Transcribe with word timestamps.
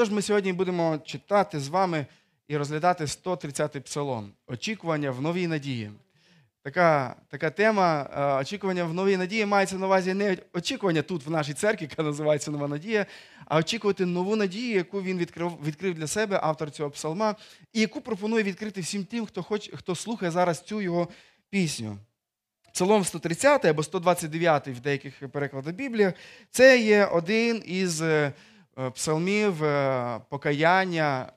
Тож 0.00 0.10
ми 0.10 0.22
сьогодні 0.22 0.52
будемо 0.52 0.98
читати 1.04 1.60
з 1.60 1.68
вами 1.68 2.06
і 2.48 2.56
розглядати 2.56 3.04
130-й 3.04 3.80
псалом 3.80 4.32
очікування 4.46 5.10
в 5.10 5.22
новій 5.22 5.46
надії. 5.46 5.90
Така 6.62 7.16
така 7.28 7.50
тема 7.50 8.10
е, 8.14 8.40
очікування 8.40 8.84
в 8.84 8.94
новій 8.94 9.16
надії 9.16 9.46
мається 9.46 9.76
на 9.76 9.86
увазі 9.86 10.14
не 10.14 10.36
очікування 10.54 11.02
тут, 11.02 11.26
в 11.26 11.30
нашій 11.30 11.54
церкві, 11.54 11.88
яка 11.90 12.02
називається 12.02 12.50
Нова 12.50 12.68
Надія, 12.68 13.06
а 13.46 13.56
очікувати 13.58 14.06
нову 14.06 14.36
надію, 14.36 14.74
яку 14.76 15.02
він 15.02 15.18
відкрив 15.18 15.58
відкрив 15.64 15.94
для 15.94 16.06
себе, 16.06 16.40
автор 16.42 16.70
цього 16.70 16.90
псалма, 16.90 17.34
і 17.72 17.80
яку 17.80 18.00
пропонує 18.00 18.42
відкрити 18.42 18.80
всім 18.80 19.04
тим, 19.04 19.26
хто 19.26 19.42
хоч, 19.42 19.70
хто 19.74 19.94
слухає 19.94 20.30
зараз 20.30 20.60
цю 20.62 20.80
його 20.80 21.08
пісню. 21.50 21.98
Псалом 22.74 23.04
130 23.04 23.64
або 23.64 23.82
129 23.82 24.68
в 24.68 24.80
деяких 24.80 25.28
перекладах 25.32 25.74
Біблії, 25.74 26.12
це 26.50 26.80
є 26.80 27.04
один 27.04 27.62
із 27.66 28.02
е, 28.02 28.32
псалмів 28.94 29.64
е, 29.64 30.20
покаяння 30.28 31.32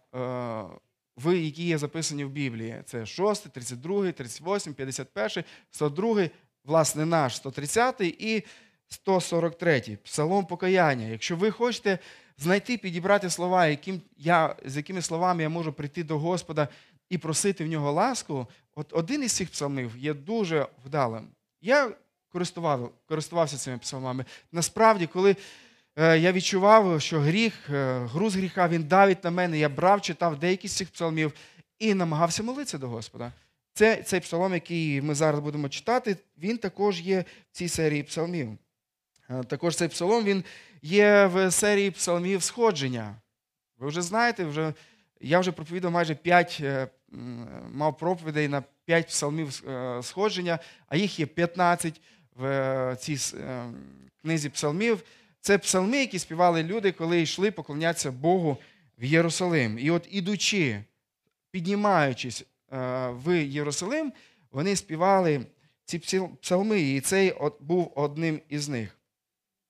в 1.17 1.37
які 1.37 1.63
є 1.63 1.77
записані 1.77 2.25
в 2.25 2.29
Біблії. 2.29 2.81
Це 2.85 3.05
6, 3.05 3.49
32, 3.49 4.11
38, 4.11 4.73
51, 4.73 5.43
102, 5.71 6.29
власне, 6.63 7.05
наш 7.05 7.35
130 7.35 8.01
і 8.01 8.43
143. 8.87 9.97
Псалом 10.03 10.45
покаяння. 10.45 11.07
Якщо 11.07 11.35
ви 11.35 11.51
хочете 11.51 11.99
знайти, 12.37 12.77
підібрати 12.77 13.29
слова, 13.29 13.67
яким 13.67 14.01
я, 14.17 14.55
з 14.65 14.77
якими 14.77 15.01
словами 15.01 15.43
я 15.43 15.49
можу 15.49 15.73
прийти 15.73 16.03
до 16.03 16.19
Господа 16.19 16.67
і 17.09 17.17
просити 17.17 17.65
в 17.65 17.67
нього 17.67 17.91
ласку, 17.91 18.47
от 18.75 18.93
один 18.93 19.23
із 19.23 19.31
цих 19.31 19.49
псалмів 19.49 19.97
є 19.97 20.13
дуже 20.13 20.67
вдалим. 20.85 21.27
Я 21.61 21.91
користував, 22.29 22.91
користувався 23.05 23.57
цими 23.57 23.77
псалмами. 23.77 24.25
Насправді, 24.51 25.07
коли 25.07 25.31
Е, 25.31 25.35
я 25.97 26.31
відчував, 26.31 27.01
що 27.01 27.19
гріх, 27.19 27.69
е, 27.69 28.05
груз 28.05 28.35
гріха, 28.35 28.67
він 28.67 28.83
давить 28.83 29.23
на 29.23 29.31
мене. 29.31 29.57
Я 29.59 29.69
брав, 29.69 30.01
читав 30.01 30.39
деякі 30.39 30.67
з 30.67 30.71
цих 30.71 30.89
псалмів 30.89 31.33
і 31.79 31.93
намагався 31.93 32.43
молитися 32.43 32.77
до 32.77 32.87
Господа. 32.87 33.31
Це, 33.73 34.03
Цей 34.03 34.19
псалом, 34.19 34.53
який 34.53 35.01
ми 35.01 35.15
зараз 35.15 35.39
будемо 35.39 35.69
читати, 35.69 36.17
він 36.37 36.57
також 36.57 37.01
є 37.01 37.25
в 37.51 37.57
цій 37.57 37.69
серії 37.69 38.03
псалмів. 38.03 38.49
Е, 39.29 39.43
також 39.43 39.75
цей 39.75 39.87
псалом 39.87 40.23
він 40.23 40.43
є 40.81 41.25
в 41.25 41.51
серії 41.51 41.91
псалмів 41.91 42.43
сходження. 42.43 43.15
Ви 43.77 43.87
вже 43.87 44.01
знаєте, 44.01 44.45
вже, 44.45 44.73
я 45.21 45.39
вже 45.39 45.51
проповідав 45.51 45.91
майже 45.91 46.15
5, 46.15 46.63
мав 47.73 47.97
проповідей 47.97 48.47
на 48.47 48.63
5 48.85 49.07
псалмів 49.07 49.63
сходження, 50.01 50.59
а 50.87 50.97
їх 50.97 51.19
є 51.19 51.25
15 51.25 52.01
в 52.35 52.95
цій 52.99 53.17
книзі 54.21 54.49
псалмів. 54.49 55.03
Це 55.43 55.57
псалми, 55.57 55.97
які 55.97 56.19
співали 56.19 56.63
люди, 56.63 56.91
коли 56.91 57.21
йшли 57.21 57.51
поклонятися 57.51 58.11
Богу 58.11 58.57
в 58.99 59.03
Єрусалим. 59.03 59.79
І 59.79 59.91
от 59.91 60.07
ідучи, 60.11 60.83
піднімаючись 61.51 62.41
е, 62.41 62.45
в 63.09 63.43
Єрусалим, 63.43 64.13
вони 64.51 64.75
співали 64.75 65.45
ці 65.85 65.99
псалми, 66.41 66.81
і 66.81 67.01
цей 67.01 67.33
був 67.59 67.91
одним 67.95 68.41
із 68.49 68.69
них. 68.69 68.97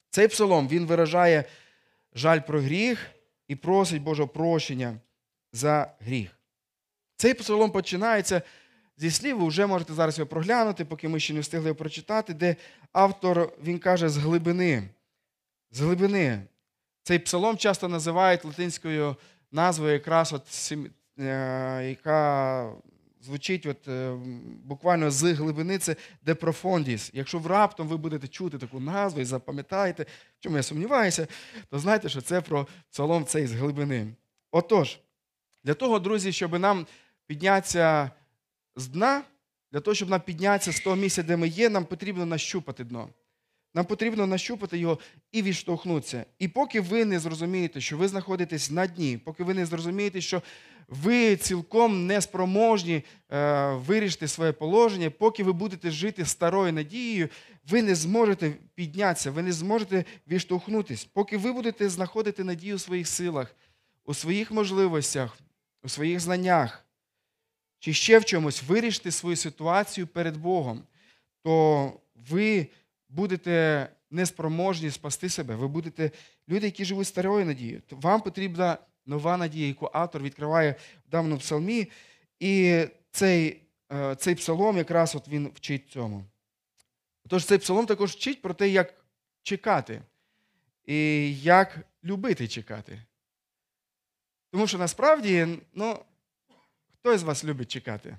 Цей 0.10 0.28
псалом 0.28 0.68
він 0.68 0.86
виражає 0.86 1.44
жаль 2.14 2.40
про 2.40 2.62
гріх 2.62 3.12
і 3.48 3.56
просить 3.56 4.02
Божого 4.02 4.30
прощення 4.30 4.98
за 5.54 5.94
гріх. 6.00 6.38
Цей 7.16 7.34
псалом 7.34 7.72
починається 7.72 8.42
зі 8.98 9.12
слів, 9.12 9.40
ви 9.40 9.48
вже 9.48 9.66
можете 9.66 9.94
зараз 9.94 10.18
його 10.18 10.30
проглянути, 10.30 10.86
поки 10.86 11.08
ми 11.08 11.20
ще 11.20 11.34
не 11.34 11.40
встигли 11.40 11.68
його 11.68 11.76
прочитати, 11.76 12.34
де 12.34 12.56
автор 12.92 13.54
він 13.64 13.80
каже 13.80 14.10
з 14.10 14.18
глибини 14.18 14.90
з 15.74 15.80
глибини. 15.82 16.42
Цей 17.04 17.20
псалом 17.20 17.58
часто 17.58 17.88
називають 17.88 18.46
латинською 18.46 19.16
назвою 19.52 19.94
якраз 19.94 20.34
от, 20.34 20.72
е, 21.20 21.86
яка 21.90 22.74
звучить 23.22 23.66
от, 23.66 23.88
е, 23.88 24.18
буквально 24.64 25.12
з 25.12 25.34
глибини, 25.34 25.78
це 25.78 25.96
de 26.26 26.34
profundis. 26.34 27.10
Якщо 27.14 27.42
раптом 27.46 27.88
ви 27.88 27.98
будете 27.98 28.28
чути 28.28 28.58
таку 28.58 28.80
назву 28.80 29.22
і 29.22 29.26
запам'ятаєте, 29.26 30.04
в 30.04 30.44
чому 30.44 30.58
я 30.58 30.64
сумніваюся, 30.64 31.28
то 31.70 31.80
знайте, 31.80 32.10
що 32.10 32.22
це 32.22 32.42
про 32.42 32.68
псалом 32.92 33.26
цей 33.26 33.48
з 33.48 33.52
глибини. 33.52 34.08
Отож, 34.52 35.00
для 35.64 35.74
того, 35.74 36.00
друзі, 36.00 36.32
щоб 36.32 36.60
нам 36.60 36.88
піднятися 37.28 38.12
з 38.76 38.88
дна, 38.88 39.24
для 39.72 39.80
того, 39.80 39.96
щоб 39.96 40.10
нам 40.10 40.22
піднятися 40.22 40.72
з 40.72 40.80
того 40.80 40.96
місця, 40.96 41.24
де 41.24 41.38
ми 41.38 41.48
є, 41.48 41.70
нам 41.70 41.86
потрібно 41.86 42.26
нащупати 42.26 42.84
дно. 42.84 43.10
Нам 43.74 43.86
потрібно 43.86 44.28
нащупати 44.28 44.78
його 44.78 45.00
і 45.32 45.42
відштовхнутися. 45.42 46.26
І 46.40 46.48
поки 46.48 46.82
ви 46.82 47.06
не 47.06 47.20
зрозумієте, 47.20 47.82
що 47.82 47.98
ви 47.98 48.08
знаходитесь 48.08 48.72
на 48.72 48.88
дні, 48.88 49.18
поки 49.18 49.44
ви 49.44 49.54
не 49.54 49.66
зрозумієте, 49.66 50.22
що 50.22 50.42
ви 50.88 51.36
цілком 51.36 52.08
не 52.08 52.22
спроможні 52.22 53.04
е, 53.32 53.72
вирішити 53.74 54.28
своє 54.28 54.52
положення, 54.52 55.10
поки 55.10 55.44
ви 55.44 55.54
будете 55.54 55.92
жити 55.92 56.26
старою 56.26 56.74
надією, 56.74 57.30
ви 57.68 57.82
не 57.82 57.96
зможете 57.96 58.54
піднятися, 58.76 59.32
ви 59.32 59.42
не 59.42 59.52
зможете 59.52 60.06
відштовхнутися. 60.28 61.08
Поки 61.14 61.38
ви 61.38 61.54
будете 61.54 61.90
знаходити 61.90 62.44
надію 62.44 62.76
у 62.76 62.80
своїх 62.80 63.08
силах, 63.08 63.56
у 64.06 64.14
своїх 64.14 64.52
можливостях, 64.52 65.38
у 65.84 65.90
своїх 65.90 66.20
знаннях, 66.20 66.86
чи 67.80 67.94
ще 67.94 68.20
в 68.20 68.26
чомусь 68.26 68.64
вирішити 68.64 69.12
свою 69.12 69.36
ситуацію 69.36 70.08
перед 70.08 70.38
Богом, 70.38 70.84
то 71.44 71.94
ви 72.30 72.68
будете 73.14 73.90
неспроможні 74.12 74.92
спасти 74.92 75.30
себе, 75.30 75.56
ви 75.56 75.68
будете 75.68 76.12
люди, 76.50 76.66
які 76.66 76.86
живуть 76.86 77.08
старою 77.08 77.46
надією. 77.46 77.82
Вам 77.90 78.22
потрібна 78.22 78.78
нова 79.06 79.38
надія, 79.38 79.68
яку 79.68 79.90
автор 79.94 80.22
відкриває 80.22 80.76
в 81.08 81.10
даному 81.10 81.38
псалмі. 81.38 81.92
І 82.40 82.86
цей 83.12 83.62
е, 83.92 84.16
цей 84.16 84.36
псалом 84.36 84.78
якраз 84.78 85.16
от 85.16 85.28
він 85.28 85.52
вчить 85.56 85.90
цьому. 85.90 86.26
Тож 87.28 87.46
цей 87.46 87.58
псалом 87.58 87.86
також 87.86 88.12
вчить 88.12 88.42
про 88.42 88.54
те, 88.54 88.70
як 88.70 88.94
чекати, 89.44 90.02
і 90.86 90.96
як 91.42 91.80
любити 92.04 92.48
чекати. 92.48 93.02
Тому 94.52 94.68
що 94.68 94.78
насправді, 94.78 95.48
ну, 95.74 96.00
хто 96.94 97.14
із 97.14 97.24
вас 97.24 97.44
любить 97.44 97.72
чекати? 97.72 98.18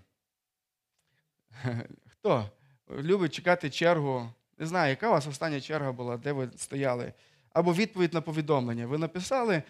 Хто 2.07 2.51
любить 2.91 3.35
чекати 3.35 3.71
чергу 3.71 4.33
не 4.59 4.67
знаю, 4.67 4.91
яка 4.91 5.09
у 5.09 5.11
вас 5.11 5.27
остання 5.27 5.61
черга 5.61 5.93
була, 5.93 6.17
де 6.17 6.33
ви 6.33 6.51
стояли. 6.57 7.13
Або 7.53 7.75
відповідь 7.75 8.15
на 8.15 8.21
повідомлення. 8.21 8.87
Ви 8.87 8.99
написали 8.99 9.63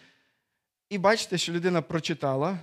і 0.88 0.98
бачите, 0.98 1.38
що 1.38 1.52
людина 1.52 1.82
прочитала. 1.82 2.58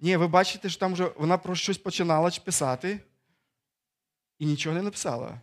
Ні, 0.00 0.16
ви 0.16 0.28
бачите, 0.28 0.68
що 0.68 0.80
там 0.80 0.92
вже 0.92 1.04
вона 1.04 1.38
про 1.38 1.54
щось 1.54 1.78
починала 1.78 2.30
писати 2.30 3.00
і 4.38 4.46
нічого 4.46 4.76
не 4.76 4.82
написала. 4.82 5.40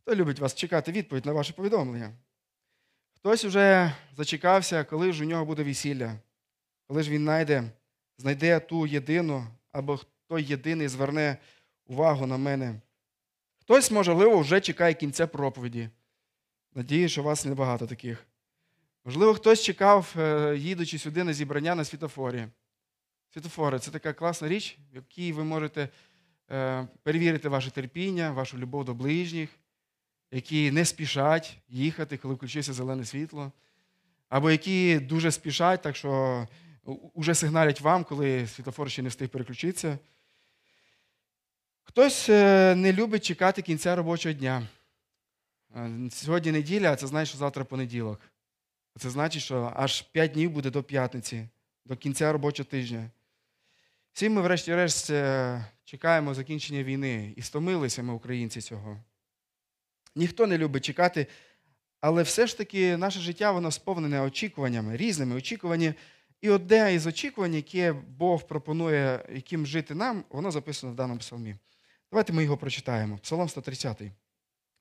Хто 0.00 0.14
любить 0.14 0.38
вас 0.38 0.54
чекати 0.54 0.92
відповідь 0.92 1.26
на 1.26 1.32
ваше 1.32 1.52
повідомлення? 1.52 2.12
Хтось 3.16 3.44
вже 3.44 3.94
зачекався, 4.16 4.84
коли 4.84 5.12
ж 5.12 5.24
у 5.24 5.26
нього 5.26 5.44
буде 5.44 5.62
весілля, 5.62 6.16
коли 6.86 7.02
ж 7.02 7.10
він 7.10 7.22
знайде, 7.22 7.64
знайде 8.18 8.60
ту 8.60 8.86
єдину, 8.86 9.46
або 9.72 10.00
той 10.28 10.44
єдиний 10.44 10.88
зверне 10.88 11.36
увагу 11.90 12.26
на 12.26 12.36
мене. 12.36 12.80
Хтось, 13.60 13.90
можливо, 13.90 14.38
вже 14.38 14.60
чекає 14.60 14.94
кінця 14.94 15.26
проповіді. 15.26 15.88
Надію, 16.74 17.08
що 17.08 17.22
вас 17.22 17.44
небагато 17.44 17.86
таких. 17.86 18.26
Можливо, 19.04 19.34
хтось 19.34 19.62
чекав, 19.62 20.14
е, 20.18 20.56
їдучи 20.56 20.98
сюди 20.98 21.24
на 21.24 21.32
зібрання 21.32 21.74
на 21.74 21.84
світофорі. 21.84 22.46
Світофори 23.32 23.78
це 23.78 23.90
така 23.90 24.12
класна 24.12 24.48
річ, 24.48 24.78
в 24.92 24.96
якій 24.96 25.32
ви 25.32 25.44
можете 25.44 25.88
е, 26.50 26.88
перевірити 27.02 27.48
ваше 27.48 27.70
терпіння, 27.70 28.32
вашу 28.32 28.58
любов 28.58 28.84
до 28.84 28.94
ближніх, 28.94 29.50
які 30.30 30.70
не 30.70 30.84
спішать 30.84 31.58
їхати, 31.68 32.16
коли 32.16 32.34
включиться 32.34 32.72
зелене 32.72 33.04
світло, 33.04 33.52
або 34.28 34.50
які 34.50 34.98
дуже 34.98 35.30
спішать, 35.30 35.82
так 35.82 35.96
що 35.96 36.46
вже 37.14 37.34
сигналять 37.34 37.80
вам, 37.80 38.04
коли 38.04 38.46
світофор 38.46 38.90
ще 38.90 39.02
не 39.02 39.08
встиг 39.08 39.28
переключитися. 39.28 39.98
Хтось 41.90 42.28
е, 42.28 42.74
не 42.74 42.92
любить 42.92 43.24
чекати 43.24 43.62
кінця 43.62 43.96
робочого 43.96 44.32
дня. 44.32 44.68
Е, 45.76 45.90
сьогодні 46.10 46.52
неділя, 46.52 46.92
а 46.92 46.96
це 46.96 47.06
значить, 47.06 47.28
що 47.28 47.38
завтра 47.38 47.64
понеділок. 47.64 48.20
Це 48.98 49.10
значить, 49.10 49.42
що 49.42 49.72
аж 49.76 50.02
5 50.02 50.32
днів 50.32 50.50
буде 50.50 50.70
до 50.70 50.82
п'ятниці, 50.82 51.48
до 51.84 51.96
кінця 51.96 52.32
робочого 52.32 52.68
тижня. 52.68 53.10
Всі 54.12 54.28
ми, 54.28 54.40
врешті-решт, 54.40 55.10
е, 55.10 55.64
чекаємо 55.84 56.34
закінчення 56.34 56.82
війни 56.82 57.34
і 57.36 57.42
стомилися 57.42 58.02
ми, 58.02 58.12
українці, 58.12 58.60
цього. 58.60 59.00
Ніхто 60.14 60.46
не 60.46 60.58
любить 60.58 60.84
чекати, 60.84 61.26
але 62.00 62.22
все 62.22 62.46
ж 62.46 62.58
таки 62.58 62.96
наше 62.96 63.20
життя 63.20 63.52
воно 63.52 63.70
сповнене 63.70 64.20
очікуваннями, 64.20 64.96
різними 64.96 65.34
очікуваннями. 65.34 65.94
І 66.40 66.50
одне 66.50 66.94
із 66.94 67.06
очікувань, 67.06 67.54
яке 67.54 67.92
Бог 67.92 68.46
пропонує, 68.46 69.26
яким 69.34 69.66
жити 69.66 69.94
нам, 69.94 70.24
воно 70.30 70.50
записано 70.50 70.92
в 70.92 70.96
даному 70.96 71.20
псалмі. 71.20 71.56
Давайте 72.10 72.32
ми 72.32 72.44
його 72.44 72.56
прочитаємо. 72.56 73.18
Псалом 73.18 73.48
130. 73.48 74.02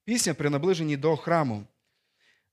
Пісня 0.04 0.34
при 0.34 0.50
наближенні 0.50 0.98
до 0.98 1.18
храму. 1.18 1.64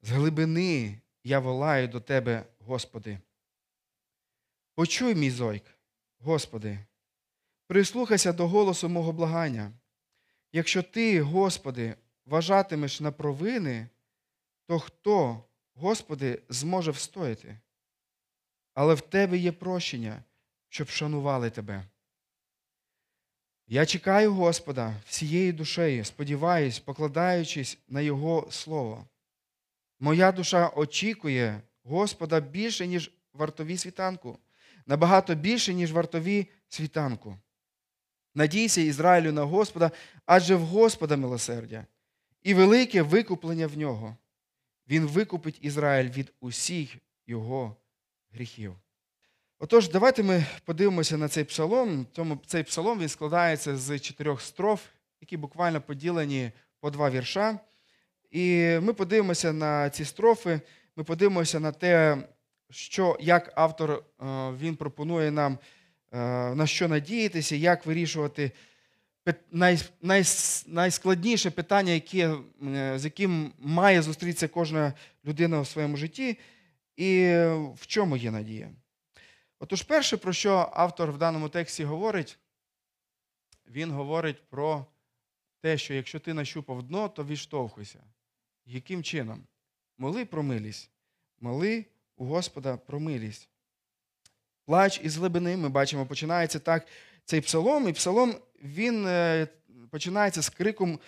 З 0.02 0.10
глибини 0.10 1.00
я 1.24 1.38
волаю 1.38 1.88
до 1.88 2.00
Тебе, 2.00 2.44
Господи. 2.58 3.18
Почуй 4.74 5.14
мій 5.14 5.30
зойк, 5.30 5.64
Господи, 6.18 6.78
прислухайся 7.66 8.32
до 8.32 8.48
голосу 8.48 8.88
мого 8.88 9.12
благання. 9.12 9.72
Якщо 10.52 10.82
Ти, 10.82 11.20
Господи, 11.20 11.96
вважатимеш 12.26 13.00
на 13.00 13.12
провини, 13.12 13.88
то 14.66 14.78
хто, 14.78 15.44
Господи, 15.74 16.42
зможе 16.48 16.90
встояти? 16.90 17.58
Але 18.74 18.94
в 18.94 19.00
Тебе 19.00 19.38
є 19.38 19.52
прощення, 19.52 20.22
щоб 20.68 20.88
шанували 20.88 21.50
Тебе. 21.50 21.84
Я 23.68 23.86
чекаю 23.86 24.32
Господа 24.32 24.94
всією 25.06 25.52
душею, 25.52 26.04
сподіваюсь, 26.04 26.78
покладаючись 26.78 27.78
на 27.88 28.00
Його 28.00 28.48
Слово. 28.50 29.06
Моя 30.00 30.32
душа 30.32 30.68
очікує 30.68 31.60
Господа 31.84 32.40
більше, 32.40 32.86
ніж 32.86 33.10
вартові 33.32 33.76
світанку, 33.76 34.38
набагато 34.86 35.34
більше, 35.34 35.74
ніж 35.74 35.92
вартові 35.92 36.46
світанку. 36.68 37.38
Надійся 38.34 38.80
Ізраїлю 38.80 39.32
на 39.32 39.42
Господа, 39.42 39.90
адже 40.26 40.54
в 40.54 40.60
Господа 40.60 41.16
милосердя, 41.16 41.86
і 42.42 42.54
велике 42.54 43.02
викуплення 43.02 43.66
в 43.66 43.78
нього. 43.78 44.16
Він 44.88 45.06
викупить 45.06 45.58
Ізраїль 45.62 46.10
від 46.10 46.32
усіх 46.40 46.96
його 47.26 47.76
гріхів. 48.30 48.76
Отож, 49.58 49.88
давайте 49.88 50.22
ми 50.22 50.44
подивимося 50.64 51.16
на 51.16 51.28
цей 51.28 51.44
псалом. 51.44 52.06
Тому 52.12 52.38
цей 52.46 52.62
псалом 52.62 52.98
він 52.98 53.08
складається 53.08 53.76
з 53.76 53.98
чотирьох 53.98 54.40
строф, 54.40 54.82
які 55.20 55.36
буквально 55.36 55.80
поділені 55.80 56.50
по 56.80 56.90
два 56.90 57.10
вірша. 57.10 57.58
І 58.30 58.78
ми 58.82 58.92
подивимося 58.92 59.52
на 59.52 59.90
ці 59.90 60.04
строфи, 60.04 60.60
ми 60.96 61.04
подивимося 61.04 61.60
на 61.60 61.72
те, 61.72 62.16
що, 62.70 63.16
як 63.20 63.52
автор 63.56 63.90
е, 63.90 64.02
він 64.60 64.76
пропонує 64.76 65.30
нам 65.30 65.58
е, 66.12 66.18
на 66.54 66.66
що 66.66 66.88
надіятися, 66.88 67.56
як 67.56 67.86
вирішувати 67.86 68.52
най, 69.52 69.78
най, 70.02 70.24
найскладніше 70.66 71.50
питання, 71.50 71.92
яке, 71.92 72.36
е, 72.66 72.98
з 72.98 73.04
яким 73.04 73.52
має 73.58 74.02
зустрітися 74.02 74.48
кожна 74.48 74.92
людина 75.24 75.60
у 75.60 75.64
своєму 75.64 75.96
житті, 75.96 76.38
і 76.96 77.26
в 77.74 77.86
чому 77.86 78.16
є 78.16 78.30
надія. 78.30 78.70
Отож, 79.58 79.82
перше, 79.82 80.16
про 80.16 80.32
що 80.32 80.70
автор 80.72 81.12
в 81.12 81.18
даному 81.18 81.48
тексті 81.48 81.84
говорить, 81.84 82.38
він 83.66 83.90
говорить 83.90 84.48
про 84.48 84.86
те, 85.60 85.78
що 85.78 85.94
якщо 85.94 86.20
ти 86.20 86.34
нащупав 86.34 86.82
дно, 86.82 87.08
то 87.08 87.24
відштовхуйся. 87.24 88.00
Яким 88.66 89.02
чином? 89.02 89.46
Моли 89.98 90.24
про 90.24 90.42
милість. 90.42 90.90
Моли 91.40 91.84
у 92.16 92.26
Господа 92.26 92.76
про 92.76 93.00
милість. 93.00 93.48
Плач 94.64 95.00
із 95.02 95.16
глибини, 95.16 95.56
ми 95.56 95.68
бачимо, 95.68 96.06
починається 96.06 96.58
так 96.58 96.86
цей 97.24 97.40
псалом, 97.40 97.88
і 97.88 97.92
псалом 97.92 98.34
він 98.62 99.06
е, 99.06 99.48
починається 99.90 100.42
з 100.42 100.48
криком 100.48 101.00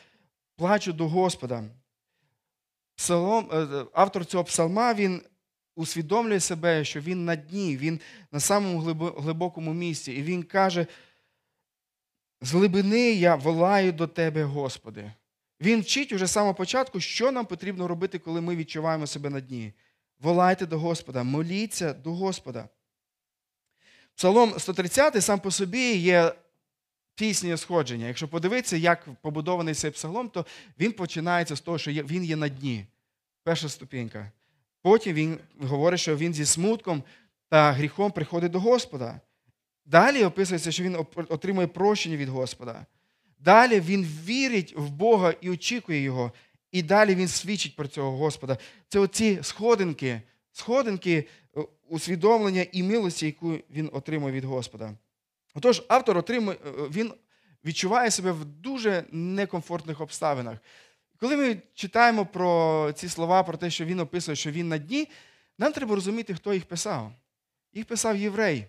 плачу 0.57 0.93
до 0.93 1.09
Господа. 1.09 1.65
Псалом, 2.95 3.51
е, 3.53 3.85
автор 3.93 4.27
цього 4.27 4.45
псалма 4.45 4.95
він 4.95 5.23
усвідомлює 5.79 6.41
себе, 6.41 6.85
що 6.85 7.01
він 7.01 7.25
на 7.25 7.37
дні, 7.37 7.77
він 7.77 8.01
на 8.33 8.41
самому 8.41 8.79
глибокому 9.19 9.75
місці. 9.75 10.13
І 10.13 10.23
він 10.23 10.43
каже: 10.43 10.87
з 12.41 12.53
глибини 12.53 13.13
я 13.13 13.35
волаю 13.35 13.93
до 13.93 14.07
Тебе, 14.07 14.45
Господи. 14.45 15.13
Він 15.61 15.81
вчить 15.81 16.13
уже 16.13 16.27
з 16.27 16.33
самого 16.33 16.55
початку, 16.55 17.01
що 17.01 17.33
нам 17.33 17.47
потрібно 17.47 17.89
робити, 17.89 18.19
коли 18.19 18.41
ми 18.41 18.57
відчуваємо 18.57 19.07
себе 19.07 19.31
на 19.31 19.41
дні. 19.41 19.73
Волайте 20.21 20.67
до 20.67 20.79
Господа, 20.79 21.23
моліться 21.23 21.93
до 21.93 22.15
Господа. 22.15 22.69
Псалом 24.15 24.59
130 24.59 25.25
сам 25.25 25.41
по 25.41 25.51
собі 25.51 25.93
є 25.97 26.33
піснею 27.15 27.57
сходження. 27.57 28.07
Якщо 28.07 28.29
подивитися, 28.29 28.77
як 28.77 29.09
побудований 29.23 29.75
цей 29.75 29.91
псалом, 29.91 30.29
то 30.29 30.47
він 30.79 30.93
починається 30.93 31.57
з 31.57 31.61
того, 31.61 31.79
що 31.79 31.91
він 31.91 32.25
є 32.25 32.37
на 32.37 32.49
дні. 32.49 32.87
Перша 33.43 33.69
ступінька. 33.69 34.33
Потім 34.83 35.15
він 35.15 35.39
говорить, 35.61 36.01
що 36.01 36.17
він 36.17 36.35
зі 36.35 36.45
смутком 36.47 37.03
та 37.49 37.73
гріхом 37.73 38.13
приходить 38.13 38.53
до 38.53 38.61
Господа. 38.61 39.21
Далі 39.87 40.25
описується, 40.25 40.73
що 40.73 40.83
він 40.83 40.97
отримує 41.29 41.67
прощення 41.67 42.17
від 42.17 42.29
Господа. 42.29 42.87
Далі 43.39 43.81
він 43.81 44.05
вірить 44.25 44.75
в 44.77 44.91
Бога 44.91 45.35
і 45.41 45.51
очікує 45.51 46.01
Його. 46.01 46.33
І 46.73 46.83
далі 46.83 47.15
він 47.15 47.29
свідчить 47.29 47.77
про 47.77 47.89
цього 47.89 48.17
Господа. 48.17 48.59
Це 48.89 48.99
оці 48.99 49.39
сходинки, 49.43 50.23
сходинки 50.53 51.29
е, 51.57 51.61
усвідомлення 51.89 52.67
і 52.73 52.83
милості, 52.83 53.27
яку 53.27 53.59
він 53.71 53.91
отримує 53.93 54.33
від 54.33 54.45
Господа. 54.45 54.93
Отож, 55.55 55.83
автор 55.89 56.19
отримує, 56.19 56.57
е, 56.67 56.71
він 56.91 57.13
відчуває 57.65 58.11
себе 58.11 58.33
в 58.33 58.45
дуже 58.45 59.05
некомфортних 59.13 60.01
обставинах. 60.01 60.59
Коли 61.21 61.37
ми 61.37 61.63
читаємо 61.75 62.27
про 62.27 62.93
ці 62.93 63.09
слова, 63.09 63.43
про 63.43 63.57
те, 63.57 63.71
що 63.71 63.85
він 63.85 64.01
описує, 64.01 64.37
що 64.37 64.51
він 64.51 64.69
на 64.69 64.79
дні, 64.79 65.09
нам 65.59 65.73
треба 65.73 65.95
розуміти, 65.95 66.35
хто 66.35 66.55
їх 66.55 66.65
писав. 66.65 67.13
Їх 67.73 67.87
писав 67.87 68.17
єврей. 68.17 68.67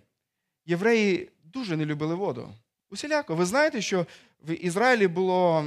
Євреї 0.66 1.30
дуже 1.44 1.78
не 1.78 1.86
любили 1.86 2.16
воду. 2.16 2.54
Усіляко. 2.90 3.36
Ви 3.36 3.46
знаєте, 3.46 3.82
що 3.82 4.06
в 4.42 4.66
Ізраїлі 4.66 5.08
було 5.08 5.66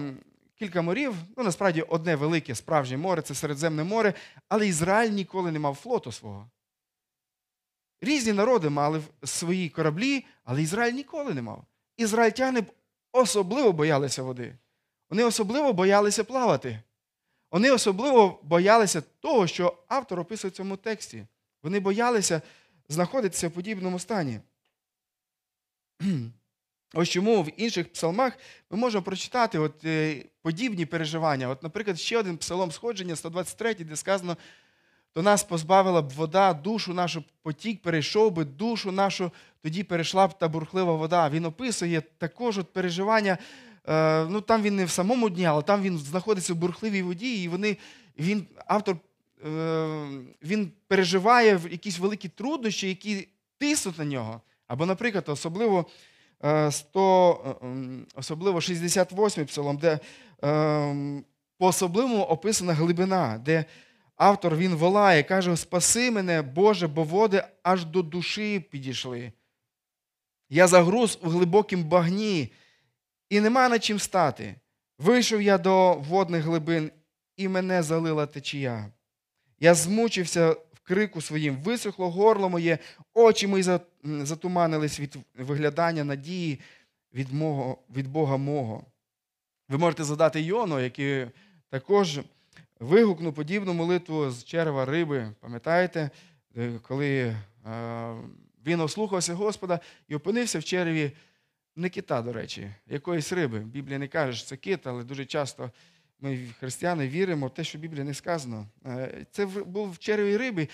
кілька 0.54 0.82
морів, 0.82 1.14
ну 1.36 1.44
насправді 1.44 1.82
одне 1.82 2.16
велике 2.16 2.54
справжнє 2.54 2.96
море 2.96 3.22
це 3.22 3.34
Середземне 3.34 3.84
море, 3.84 4.14
але 4.48 4.68
Ізраїль 4.68 5.10
ніколи 5.10 5.52
не 5.52 5.58
мав 5.58 5.74
флоту 5.74 6.12
свого. 6.12 6.50
Різні 8.00 8.32
народи 8.32 8.68
мали 8.68 9.02
свої 9.24 9.68
кораблі, 9.68 10.24
але 10.44 10.62
Ізраїль 10.62 10.92
ніколи 10.92 11.34
не 11.34 11.42
мав. 11.42 11.64
Ізраїльтяни 11.96 12.64
особливо 13.12 13.72
боялися 13.72 14.22
води. 14.22 14.56
Вони 15.12 15.24
особливо 15.24 15.72
боялися 15.72 16.24
плавати. 16.24 16.80
Вони 17.50 17.70
особливо 17.70 18.40
боялися 18.42 19.00
того, 19.20 19.46
що 19.46 19.76
автор 19.88 20.20
описує 20.20 20.50
в 20.50 20.54
цьому 20.54 20.76
тексті. 20.76 21.26
Вони 21.62 21.80
боялися 21.80 22.42
знаходитися 22.88 23.48
в 23.48 23.50
подібному 23.50 23.98
стані. 23.98 24.40
Ось 26.94 27.08
чому 27.08 27.42
в 27.42 27.60
інших 27.60 27.92
псалмах 27.92 28.32
ми 28.70 28.78
можемо 28.78 29.02
прочитати 29.02 29.58
от, 29.58 29.84
е, 29.84 30.24
подібні 30.42 30.86
переживання. 30.86 31.48
От, 31.48 31.62
наприклад, 31.62 32.00
ще 32.00 32.18
один 32.18 32.36
псалом 32.36 32.72
сходження, 32.72 33.16
123, 33.16 33.74
де 33.74 33.96
сказано, 33.96 34.36
то 35.12 35.22
нас 35.22 35.44
позбавила 35.44 36.02
б 36.02 36.08
вода, 36.08 36.54
душу 36.54 36.94
нашу 36.94 37.24
потік 37.42 37.82
перейшов 37.82 38.32
би, 38.32 38.44
душу 38.44 38.92
нашу 38.92 39.32
тоді 39.62 39.82
перейшла 39.82 40.28
б 40.28 40.38
та 40.38 40.48
бурхлива 40.48 40.92
вода. 40.92 41.28
Він 41.28 41.44
описує 41.44 42.00
також 42.00 42.58
от 42.58 42.72
переживання. 42.72 43.38
Е, 43.88 44.24
ну 44.24 44.40
там 44.40 44.62
він 44.62 44.76
не 44.76 44.84
в 44.84 44.90
самому 44.90 45.30
дні, 45.30 45.44
але 45.44 45.62
там 45.62 45.82
він 45.82 45.98
знаходиться 45.98 46.52
в 46.52 46.56
бурхливій 46.56 47.02
воді, 47.02 47.42
і 47.42 47.48
вони, 47.48 47.76
він, 48.18 48.46
автор 48.66 48.96
е, 49.46 50.08
він 50.42 50.72
переживає 50.88 51.60
якісь 51.70 51.98
великі 51.98 52.28
труднощі, 52.28 52.88
які 52.88 53.28
тиснуть 53.58 53.98
на 53.98 54.04
нього. 54.04 54.40
Або, 54.66 54.86
наприклад, 54.86 55.24
особливо 55.28 55.86
е, 56.44 56.70
100, 56.70 57.58
е, 57.62 57.66
м, 57.66 58.06
особливо 58.14 58.60
68 58.60 59.46
псалом, 59.46 59.76
де 59.76 59.98
е, 60.44 61.22
по-особливому 61.58 62.22
описана 62.22 62.72
глибина, 62.72 63.40
де 63.44 63.64
автор 64.16 64.56
він 64.56 64.74
волає, 64.74 65.22
каже: 65.22 65.56
Спаси 65.56 66.10
мене, 66.10 66.42
Боже, 66.42 66.88
бо 66.88 67.04
води 67.04 67.44
аж 67.62 67.84
до 67.84 68.02
душі 68.02 68.60
підійшли. 68.70 69.32
Я 70.50 70.66
загруз 70.66 71.18
у 71.22 71.28
глибокім 71.28 71.84
багні, 71.84 72.52
і 73.32 73.40
нема 73.40 73.68
на 73.68 73.78
чим 73.78 73.98
стати. 73.98 74.54
Вийшов 74.98 75.42
я 75.42 75.58
до 75.58 75.94
водних 75.94 76.44
глибин, 76.44 76.90
і 77.36 77.48
мене 77.48 77.82
залила 77.82 78.26
течія. 78.26 78.86
Я 79.60 79.74
змучився 79.74 80.50
в 80.50 80.80
крику 80.82 81.20
своїм, 81.20 81.56
висохло 81.56 82.10
горло 82.10 82.48
моє, 82.48 82.78
очі 83.14 83.46
мої 83.46 83.64
затуманились 84.04 85.00
від 85.00 85.16
виглядання 85.38 86.04
надії 86.04 86.60
від, 87.14 87.32
мого, 87.32 87.78
від 87.96 88.08
Бога 88.08 88.36
мого. 88.36 88.84
Ви 89.68 89.78
можете 89.78 90.04
задати 90.04 90.40
Йону, 90.40 90.80
який 90.80 91.26
також 91.70 92.20
вигукнув 92.80 93.34
подібну 93.34 93.74
молитву 93.74 94.30
з 94.30 94.44
черва 94.44 94.84
риби. 94.84 95.32
Пам'ятаєте, 95.40 96.10
Е, 96.56 96.72
коли 96.82 97.08
е, 97.18 97.36
він 98.66 98.80
ослухався 98.80 99.34
Господа 99.34 99.80
і 100.08 100.14
опинився 100.14 100.58
в 100.58 100.64
черві 100.64 101.12
не 101.76 101.88
кита, 101.88 102.22
до 102.22 102.32
речі, 102.32 102.70
якоїсь 102.86 103.32
риби. 103.32 103.58
Біблія 103.58 103.98
не 103.98 104.08
каже, 104.08 104.38
що 104.38 104.48
це 104.48 104.56
кит, 104.56 104.86
але 104.86 105.04
дуже 105.04 105.24
часто 105.24 105.70
ми, 106.20 106.38
християни, 106.60 107.08
віримо 107.08 107.46
в 107.46 107.54
те, 107.54 107.64
що 107.64 107.78
в 107.78 107.80
Біблії 107.80 108.04
не 108.04 108.14
сказано. 108.14 108.66
Е, 108.86 109.26
Це 109.30 109.46
був 109.46 109.92
в 109.92 109.98
черві 109.98 110.36
риби. 110.36 110.68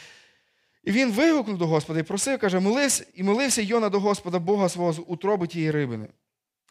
І 0.85 0.91
він 0.91 1.13
вигукнув 1.13 1.59
до 1.59 1.67
Господа 1.67 2.01
і 2.01 2.03
просив, 2.03 2.39
каже, 2.39 2.61
молився, 2.61 3.07
і 3.15 3.23
молився 3.23 3.63
Йона 3.63 3.89
до 3.89 4.01
Господа 4.01 4.39
Бога 4.39 4.69
свого 4.69 4.93
з 4.93 5.03
утроби 5.07 5.47
тієї 5.47 5.71
рибини. 5.71 6.09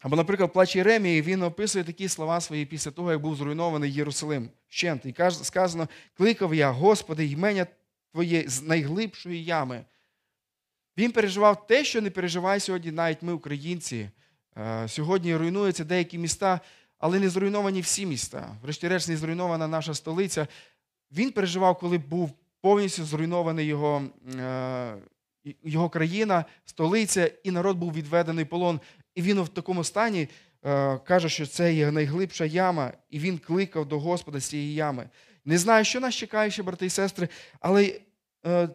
Або, 0.02 0.16
наприклад, 0.16 0.54
плач 0.54 0.76
Єремії, 0.76 1.22
він 1.22 1.44
описує 1.44 1.84
такі 1.84 2.10
слова 2.10 2.42
свої 2.42 2.66
після 2.66 2.92
того, 2.92 3.12
як 3.12 3.22
був 3.22 3.36
зруйнований 3.36 3.94
Єрусалим. 3.94 4.50
Вщент. 4.68 5.06
І 5.06 5.16
сказано: 5.30 5.88
кликав 6.18 6.56
я, 6.56 6.72
Господи, 6.72 7.26
ймення 7.26 7.68
твоє 8.12 8.44
з 8.48 8.64
найглибшої 8.64 9.44
ями. 9.44 9.86
Він 10.98 11.12
переживав 11.12 11.68
те, 11.68 11.84
що 11.84 12.02
не 12.02 12.10
переживає 12.10 12.60
сьогодні 12.60 12.92
навіть 12.92 13.22
ми, 13.22 13.34
українці. 13.34 14.10
Е, 14.58 14.88
Сьогодні 14.88 15.36
руйнуються 15.36 15.84
деякі 15.84 16.18
міста, 16.18 16.60
але 17.00 17.20
не 17.20 17.30
зруйновані 17.30 17.82
всі 17.82 18.06
міста. 18.06 18.56
Врешті-решт, 18.64 19.10
не 19.10 19.18
зруйнована 19.18 19.68
наша 19.68 19.94
столиця. 19.94 20.48
Він 21.12 21.32
переживав, 21.32 21.80
коли 21.80 21.98
був 21.98 22.32
повністю 22.62 23.06
зруйнований 23.06 23.66
його, 23.66 24.04
е, 24.40 24.96
його 25.64 25.90
країна, 25.90 26.46
столиця, 26.66 27.32
і 27.44 27.52
народ 27.52 27.78
був 27.78 27.94
відведений 27.94 28.46
полон. 28.46 28.80
І 29.16 29.22
він 29.22 29.42
в 29.42 29.50
такому 29.50 29.84
стані 29.84 30.30
е, 30.66 30.98
каже, 30.98 31.30
що 31.30 31.46
це 31.46 31.74
є 31.74 31.92
найглибша 31.92 32.46
яма, 32.46 32.94
і 33.10 33.20
він 33.20 33.38
кликав 33.38 33.86
до 33.86 34.00
Господа 34.00 34.40
з 34.40 34.46
цієї 34.46 34.74
ями. 34.74 35.10
Не 35.46 35.58
знаю, 35.58 35.86
що 35.86 36.00
нас 36.00 36.16
чекає 36.16 36.52
ще, 36.52 36.64
брати 36.64 36.86
і 36.86 36.90
сестри, 36.90 37.28
але 37.60 38.00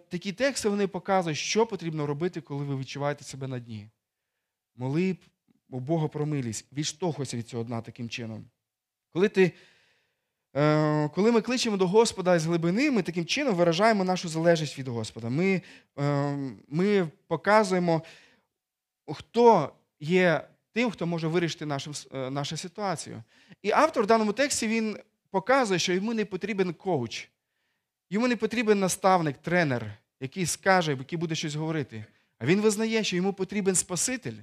такі 0.09 0.33
тексти 0.33 0.69
вони 0.69 0.87
показують, 0.87 1.39
що 1.39 1.67
потрібно 1.67 2.07
робити, 2.07 2.41
коли 2.41 2.65
ви 2.65 2.77
відчуваєте 2.77 3.25
себе 3.25 3.47
на 3.47 3.59
дні. 3.59 3.89
Моли 4.77 5.17
у 5.71 5.81
Бога 5.81 6.09
про 6.09 6.27
милість, 6.27 6.73
відштовхуйся 6.73 7.37
від 7.37 7.49
цього 7.49 7.65
дна 7.65 7.81
таким 7.81 8.09
чином. 8.09 8.45
Коли 9.13 9.29
ти 9.29 9.53
Е, 10.57 11.09
Коли 11.09 11.33
ми 11.33 11.41
кличемо 11.41 11.77
до 11.77 11.87
Господа 11.87 12.39
з 12.39 12.47
глибини, 12.47 12.91
ми 12.91 13.03
таким 13.03 13.27
чином 13.27 13.55
виражаємо 13.55 14.05
нашу 14.05 14.29
залежність 14.29 14.79
від 14.79 14.89
Господа. 14.89 15.29
Ми, 15.29 15.63
е, 15.99 16.37
ми 16.69 17.09
показуємо, 17.27 18.03
хто 19.13 19.73
є 20.01 20.49
тим, 20.73 20.91
хто 20.91 21.07
може 21.07 21.29
вирішити 21.29 21.67
нашу, 21.67 21.93
е, 22.15 22.31
нашу 22.31 22.57
ситуацію. 22.57 23.23
І 23.63 23.71
автор 23.71 24.03
в 24.03 24.07
даному 24.07 24.33
тексті 24.33 24.67
він 24.67 24.99
показує, 25.31 25.79
що 25.79 25.93
йому 25.93 26.15
не 26.15 26.25
потрібен 26.25 26.73
коуч, 26.75 27.29
йому 28.13 28.29
не 28.29 28.37
потрібен 28.37 28.81
наставник, 28.81 29.37
тренер, 29.39 29.99
який 30.21 30.47
скаже, 30.47 30.91
який 30.91 31.19
буде 31.19 31.35
щось 31.35 31.55
говорити. 31.55 32.05
А 32.39 32.47
він 32.47 32.61
визнає, 32.61 33.05
що 33.05 33.17
йому 33.17 33.33
потрібен 33.33 33.75
Спаситель. 33.75 34.37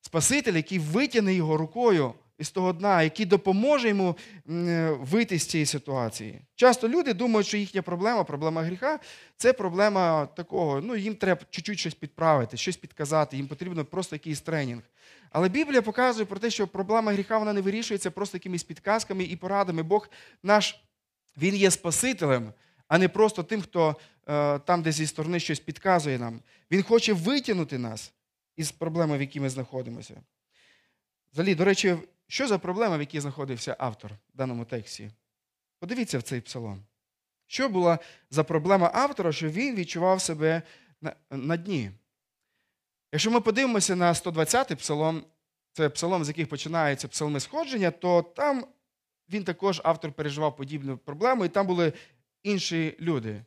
Спаситель, 0.00 0.54
який 0.54 0.78
витягне 0.78 1.34
його 1.34 1.56
рукою 1.56 2.14
із 2.38 2.50
того 2.50 2.72
дна, 2.72 3.02
який 3.02 3.26
допоможе 3.26 3.88
йому 3.88 4.16
вийти 5.00 5.38
з 5.38 5.46
цієї 5.46 5.66
ситуації. 5.66 6.40
Часто 6.54 6.88
люди 6.88 7.14
думають, 7.14 7.46
що 7.46 7.56
їхня 7.56 7.82
проблема, 7.82 8.24
проблема 8.24 8.62
гріха 8.62 9.00
це 9.36 9.52
проблема 9.52 10.26
такого, 10.26 10.80
ну 10.80 10.96
їм 10.96 11.14
треба 11.14 11.40
чуть-чуть 11.50 11.78
щось 11.78 11.94
підправити, 11.94 12.56
щось 12.56 12.76
підказати, 12.76 13.36
їм 13.36 13.46
потрібно 13.46 13.84
просто 13.84 14.16
якийсь 14.16 14.40
тренінг. 14.40 14.82
Але 15.30 15.48
Біблія 15.48 15.82
показує 15.82 16.26
про 16.26 16.38
те, 16.38 16.50
що 16.50 16.66
проблема 16.66 17.12
гріха 17.12 17.38
вона 17.38 17.52
не 17.52 17.60
вирішується 17.60 18.10
просто 18.10 18.36
якимись 18.36 18.64
підказками 18.64 19.24
і 19.24 19.36
порадами. 19.36 19.82
Бог 19.82 20.08
наш, 20.42 20.80
Він 21.36 21.56
є 21.56 21.70
Спасителем, 21.70 22.52
а 22.88 22.98
не 22.98 23.08
просто 23.08 23.42
тим, 23.42 23.62
хто 23.62 23.96
е, 24.28 24.58
там 24.58 24.82
десь 24.82 24.94
зі 24.94 25.06
сторони 25.06 25.40
щось 25.40 25.60
підказує 25.60 26.18
нам. 26.18 26.40
Він 26.70 26.82
хоче 26.82 27.12
витягнути 27.12 27.78
нас 27.78 28.12
із 28.56 28.72
проблеми, 28.72 29.18
в 29.18 29.20
якій 29.20 29.40
ми 29.40 29.50
знаходимося. 29.50 30.22
Взагалі, 31.32 31.54
до 31.54 31.64
речі, 31.64 31.96
що 32.28 32.48
за 32.48 32.58
проблема, 32.58 32.96
в 32.96 33.00
якій 33.00 33.20
знаходився 33.20 33.76
автор 33.78 34.12
в 34.34 34.36
даному 34.36 34.64
тексті? 34.64 35.10
Подивіться 35.78 36.18
в 36.18 36.22
цей 36.22 36.40
псалом. 36.40 36.82
Що 37.46 37.68
була 37.68 37.98
за 38.30 38.44
проблема 38.44 38.90
автора, 38.94 39.32
що 39.32 39.48
він 39.48 39.74
відчував 39.74 40.20
себе 40.20 40.62
на, 41.30 41.56
дні? 41.56 41.90
Якщо 43.12 43.30
ми 43.30 43.40
подивимося 43.40 43.96
на 43.96 44.12
120-й 44.12 44.74
псалом, 44.74 45.24
це 45.72 45.88
псалом, 45.88 46.24
з 46.24 46.28
яких 46.28 46.48
починаються 46.48 47.08
псалми 47.08 47.40
сходження, 47.40 47.90
то 47.90 48.22
там 48.22 48.66
він 49.28 49.44
також 49.44 49.80
автор 49.84 50.12
переживав 50.12 50.56
подібну 50.56 50.98
проблему, 50.98 51.44
і 51.44 51.48
там 51.48 51.66
були 51.66 51.92
інші 52.46 52.96
люди. 53.00 53.44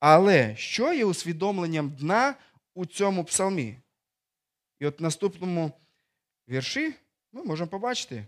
Але 0.00 0.56
що 0.56 0.92
є 0.92 1.04
усвідомленням 1.04 1.90
дна 1.90 2.34
у 2.74 2.86
цьому 2.86 3.24
псалмі? 3.24 3.78
І 4.80 4.86
от 4.86 5.00
в 5.00 5.02
наступному 5.02 5.72
вірші 6.48 6.94
ми 7.32 7.42
можемо 7.44 7.70
побачити. 7.70 8.24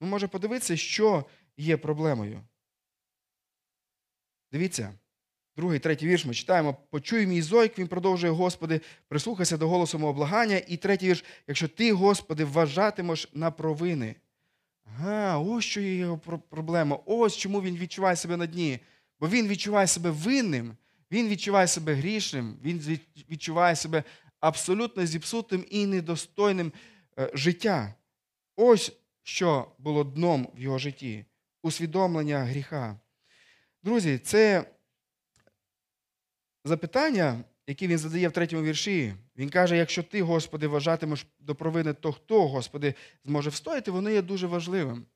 Ми 0.00 0.08
можемо 0.08 0.30
подивитися, 0.30 0.76
що 0.76 1.24
є 1.56 1.76
проблемою. 1.76 2.40
Дивіться, 4.52 4.94
другий, 5.56 5.78
третій 5.78 6.06
вірш 6.06 6.24
ми 6.24 6.34
читаємо: 6.34 6.76
Почуй 6.90 7.26
мій 7.26 7.42
зойк, 7.42 7.78
він 7.78 7.88
продовжує, 7.88 8.32
Господи, 8.32 8.80
прислухайся 9.08 9.56
до 9.56 9.68
голосу 9.68 9.98
мого 9.98 10.12
благання. 10.12 10.60
І 10.68 10.76
третій 10.76 11.08
вірш, 11.08 11.24
якщо 11.46 11.68
ти, 11.68 11.92
Господи, 11.92 12.44
вважатимеш 12.44 13.30
на 13.34 13.50
провини. 13.50 14.14
Ага, 14.84 15.38
ось 15.38 15.64
що 15.64 15.80
є 15.80 15.96
його 15.96 16.18
проблема. 16.50 16.98
Ось 17.04 17.36
чому 17.36 17.62
він 17.62 17.76
відчуває 17.76 18.16
себе 18.16 18.36
на 18.36 18.46
дні. 18.46 18.80
Бо 19.20 19.28
він 19.28 19.48
відчуває 19.48 19.86
себе 19.86 20.10
винним, 20.10 20.76
він 21.10 21.28
відчуває 21.28 21.68
себе 21.68 21.94
грішним, 21.94 22.56
він 22.62 22.98
відчуває 23.30 23.76
себе 23.76 24.04
абсолютно 24.40 25.06
зіпсутим 25.06 25.64
і 25.70 25.86
недостойним 25.86 26.72
Е, 27.18 27.30
життя. 27.34 27.94
Ось 28.56 28.92
що 29.22 29.72
було 29.78 30.04
дном 30.04 30.48
в 30.54 30.60
його 30.60 30.78
житті 30.78 31.24
усвідомлення 31.62 32.44
гріха. 32.44 33.00
Друзі, 33.82 34.18
це 34.18 34.70
запитання, 36.64 37.44
яке 37.66 37.86
він 37.86 37.98
задає 37.98 38.28
в 38.28 38.32
третьому 38.32 38.62
вірші. 38.62 39.14
Він 39.36 39.50
каже: 39.50 39.76
якщо 39.76 40.02
ти, 40.02 40.22
Господи, 40.22 40.66
вважатимеш 40.66 41.26
до 41.38 41.54
провини, 41.54 41.92
то 41.92 42.12
хто, 42.12 42.48
Господи, 42.48 42.94
зможе 43.24 43.50
встояти, 43.50 43.90
воно 43.90 44.10
є 44.10 44.22
дуже 44.22 44.46
важливим. 44.46 45.06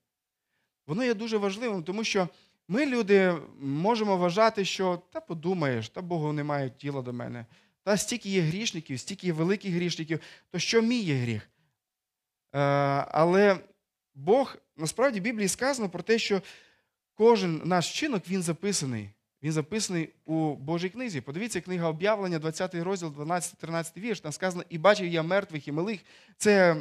Воно 0.87 1.05
є 1.05 1.14
дуже 1.14 1.37
важливим, 1.37 1.83
тому 1.83 2.05
що 2.05 2.28
ми, 2.68 2.87
люди, 2.87 3.34
можемо 3.60 4.16
вважати, 4.16 4.64
що 4.64 5.02
та 5.12 5.20
подумаєш, 5.20 5.88
та 5.88 6.02
Богу 6.02 6.32
немає 6.32 6.70
тіла 6.70 7.02
до 7.02 7.12
мене. 7.12 7.46
Та 7.82 7.96
стільки 7.96 8.28
є 8.28 8.40
грішників, 8.40 9.00
стільки 9.00 9.26
є 9.26 9.32
великих 9.32 9.75
грішників, 9.75 10.20
то 10.50 10.58
що 10.58 10.82
мій 10.82 11.00
є 11.00 11.14
гріх? 11.14 11.50
Е, 12.54 12.58
але 13.10 13.56
Бог, 14.14 14.56
насправді 14.76 15.20
в 15.20 15.22
Біблії 15.22 15.48
сказано 15.48 15.88
про 15.88 16.02
те, 16.02 16.18
що 16.18 16.42
кожен 17.14 17.62
наш 17.64 17.90
вчинок 17.90 18.22
він 18.28 18.42
записаний. 18.42 19.10
Він 19.42 19.52
записаний 19.52 20.08
у 20.25 20.54
Божій 20.54 20.88
книзі. 20.88 21.20
Подивіться, 21.20 21.60
книга 21.60 21.88
об'явлення, 21.88 22.38
20 22.38 22.75
розділ, 22.75 23.08
12-13 23.08 23.98
вірш. 24.00 24.20
Там 24.20 24.32
сказано, 24.32 24.64
і 24.68 24.78
бачив 24.78 25.06
я 25.06 25.22
мертвих 25.22 25.68
і 25.68 25.72
малих. 25.72 26.00
Це 26.37 26.76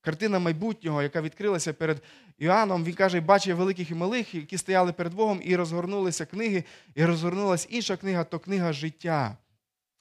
картина 0.00 0.38
майбутнього, 0.38 1.02
яка 1.02 1.20
відкрилася 1.20 1.72
перед 1.72 2.02
Іоанном. 2.38 2.84
Він 2.84 2.94
каже, 2.94 3.20
бачив 3.20 3.56
великих 3.56 3.90
і 3.90 3.94
малих, 3.94 4.34
які 4.34 4.58
стояли 4.58 4.92
перед 4.92 5.14
Богом, 5.14 5.40
і 5.44 5.56
розгорнулися 5.56 6.26
книги, 6.26 6.64
і 6.94 7.04
розгорнулася 7.04 7.68
інша 7.70 7.96
книга 7.96 8.24
то 8.24 8.38
книга 8.38 8.72
життя. 8.72 9.36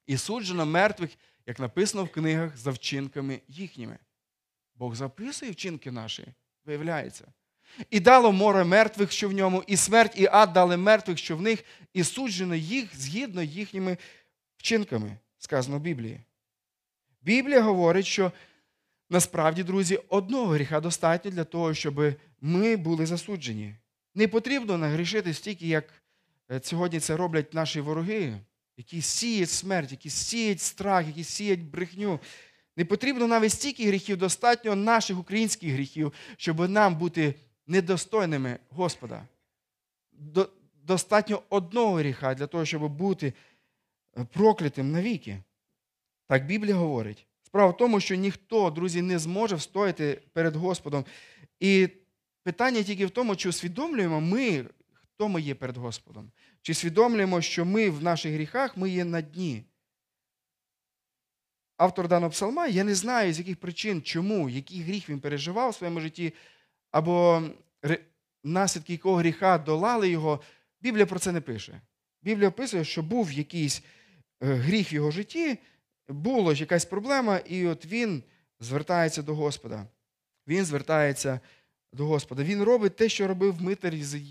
І 0.06 0.18
суджено 0.18 0.66
мертвих, 0.66 1.10
як 1.46 1.60
написано 1.60 2.04
в 2.04 2.12
книгах, 2.12 2.58
за 2.58 2.72
вчинками 2.72 3.42
їхніми. 3.48 3.98
Бог 4.75 4.96
записує 4.96 5.51
вчинки 5.51 5.92
наші, 5.92 6.27
виявляється. 6.66 7.25
І 7.89 8.00
дало 8.00 8.32
море 8.32 8.63
мертвих, 8.63 9.12
що 9.12 9.30
в 9.30 9.34
ньому, 9.34 9.63
і 9.68 9.77
смерть, 9.77 10.13
і 10.20 10.27
ад 10.32 10.54
дали 10.54 10.77
мертвих, 10.77 11.18
що 11.18 11.38
в 11.38 11.42
них, 11.42 11.63
і 11.94 12.04
суджено 12.04 12.56
їх 12.56 12.96
згідно 12.96 13.44
їхніми 13.44 13.98
вчинками, 14.58 15.18
сказано 15.38 15.77
в 15.77 15.82
Біблії. 15.82 16.20
Біблія 17.22 17.62
говорить, 17.62 18.06
що 18.06 18.32
насправді, 19.10 19.64
друзі, 19.64 20.00
одного 20.10 20.46
гріха 20.46 20.80
достатньо 20.80 21.32
для 21.32 21.44
того, 21.44 21.74
щоб 21.74 22.14
ми 22.42 22.76
були 22.76 23.06
засуджені. 23.06 23.76
Не 24.16 24.28
потрібно 24.28 24.78
нагрішити 24.78 25.34
стільки, 25.34 25.68
як 25.68 25.94
е, 26.52 26.62
сьогодні 26.64 27.00
це 27.00 27.18
роблять 27.18 27.54
наші 27.54 27.82
вороги, 27.82 28.40
які 28.78 29.02
сіють 29.02 29.50
смерть, 29.50 29.92
які 29.92 30.10
сіють 30.10 30.62
страх, 30.62 31.08
які 31.08 31.24
сіють 31.24 31.64
брехню. 31.64 32.20
Не 32.78 32.86
потрібно 32.86 33.28
навіть 33.28 33.52
стільки 33.52 33.88
гріхів, 33.88 34.18
достатньо 34.18 34.76
наших 34.76 35.20
українських 35.20 35.74
гріхів, 35.74 36.14
щоб 36.38 36.70
нам 36.70 36.96
бути 36.96 37.36
недостойними 37.68 38.60
Господа. 38.70 39.28
Достатньо 40.84 41.42
одного 41.50 41.96
гріха 41.96 42.34
для 42.34 42.48
того, 42.48 42.66
щоб 42.66 42.92
бути 42.92 43.34
е, 44.18 44.26
проклятим 44.34 44.92
навіки. 44.92 45.44
Так 46.28 46.46
Біблія 46.46 46.76
говорить. 46.76 47.28
Справа 47.58 47.72
в 47.72 47.78
тому, 47.78 48.00
що 48.00 48.16
ніхто, 48.16 48.70
друзі, 48.70 49.02
не 49.02 49.20
зможе 49.20 49.56
встояти 49.56 50.22
перед 50.34 50.56
Господом. 50.56 51.06
І 51.60 51.90
питання 52.44 52.84
тільки 52.84 53.06
в 53.06 53.10
тому, 53.10 53.36
чи 53.36 53.50
усвідомлюємо 53.50 54.22
ми, 54.22 54.66
хто 54.94 55.28
ми 55.28 55.42
є 55.42 55.56
перед 55.56 55.78
Господом. 55.78 56.32
Чи 56.62 56.72
усвідомлюємо, 56.72 57.42
що 57.42 57.66
ми 57.66 57.90
в 57.90 58.04
наших 58.04 58.34
гріхах 58.34 58.78
ми 58.78 58.90
є 58.90 59.06
на 59.06 59.22
дні 59.22 59.64
автор 61.78 62.08
даного 62.08 62.32
псалма, 62.32 62.68
я 62.68 62.84
не 62.84 62.96
знаю, 62.96 63.34
з 63.34 63.40
яких 63.40 63.58
причин, 63.58 64.02
чому, 64.02 64.50
який 64.50 64.82
гріх 64.82 65.10
він 65.10 65.20
переживав 65.20 65.70
у 65.70 65.74
своєму 65.74 66.00
житті, 66.00 66.34
або 66.92 67.44
наслідки 68.44 68.94
якого 68.94 69.16
гріха 69.16 69.58
долали 69.58 70.10
його. 70.10 70.42
Біблія 70.82 71.06
про 71.06 71.20
це 71.20 71.32
не 71.32 71.42
пише. 71.42 71.82
Біблія 72.22 72.50
описує, 72.50 72.86
що 72.86 73.04
був 73.04 73.32
якийсь 73.32 73.84
е, 74.42 74.54
гріх 74.54 74.92
в 74.92 74.96
його 74.96 75.12
житті, 75.12 75.58
була 76.10 76.56
ж 76.56 76.62
якась 76.62 76.86
проблема, 76.86 77.38
і 77.38 77.68
от 77.68 77.86
він 77.86 78.24
звертається 78.60 79.22
до 79.22 79.36
Господа. 79.36 79.88
Він 80.48 80.66
звертається 80.66 81.40
до 81.94 82.06
Господа. 82.06 82.44
Він 82.44 82.64
робить 82.64 82.96
те, 82.96 83.10
що 83.10 83.28
робив 83.28 83.62
Митер 83.62 83.96
з, 83.96 84.22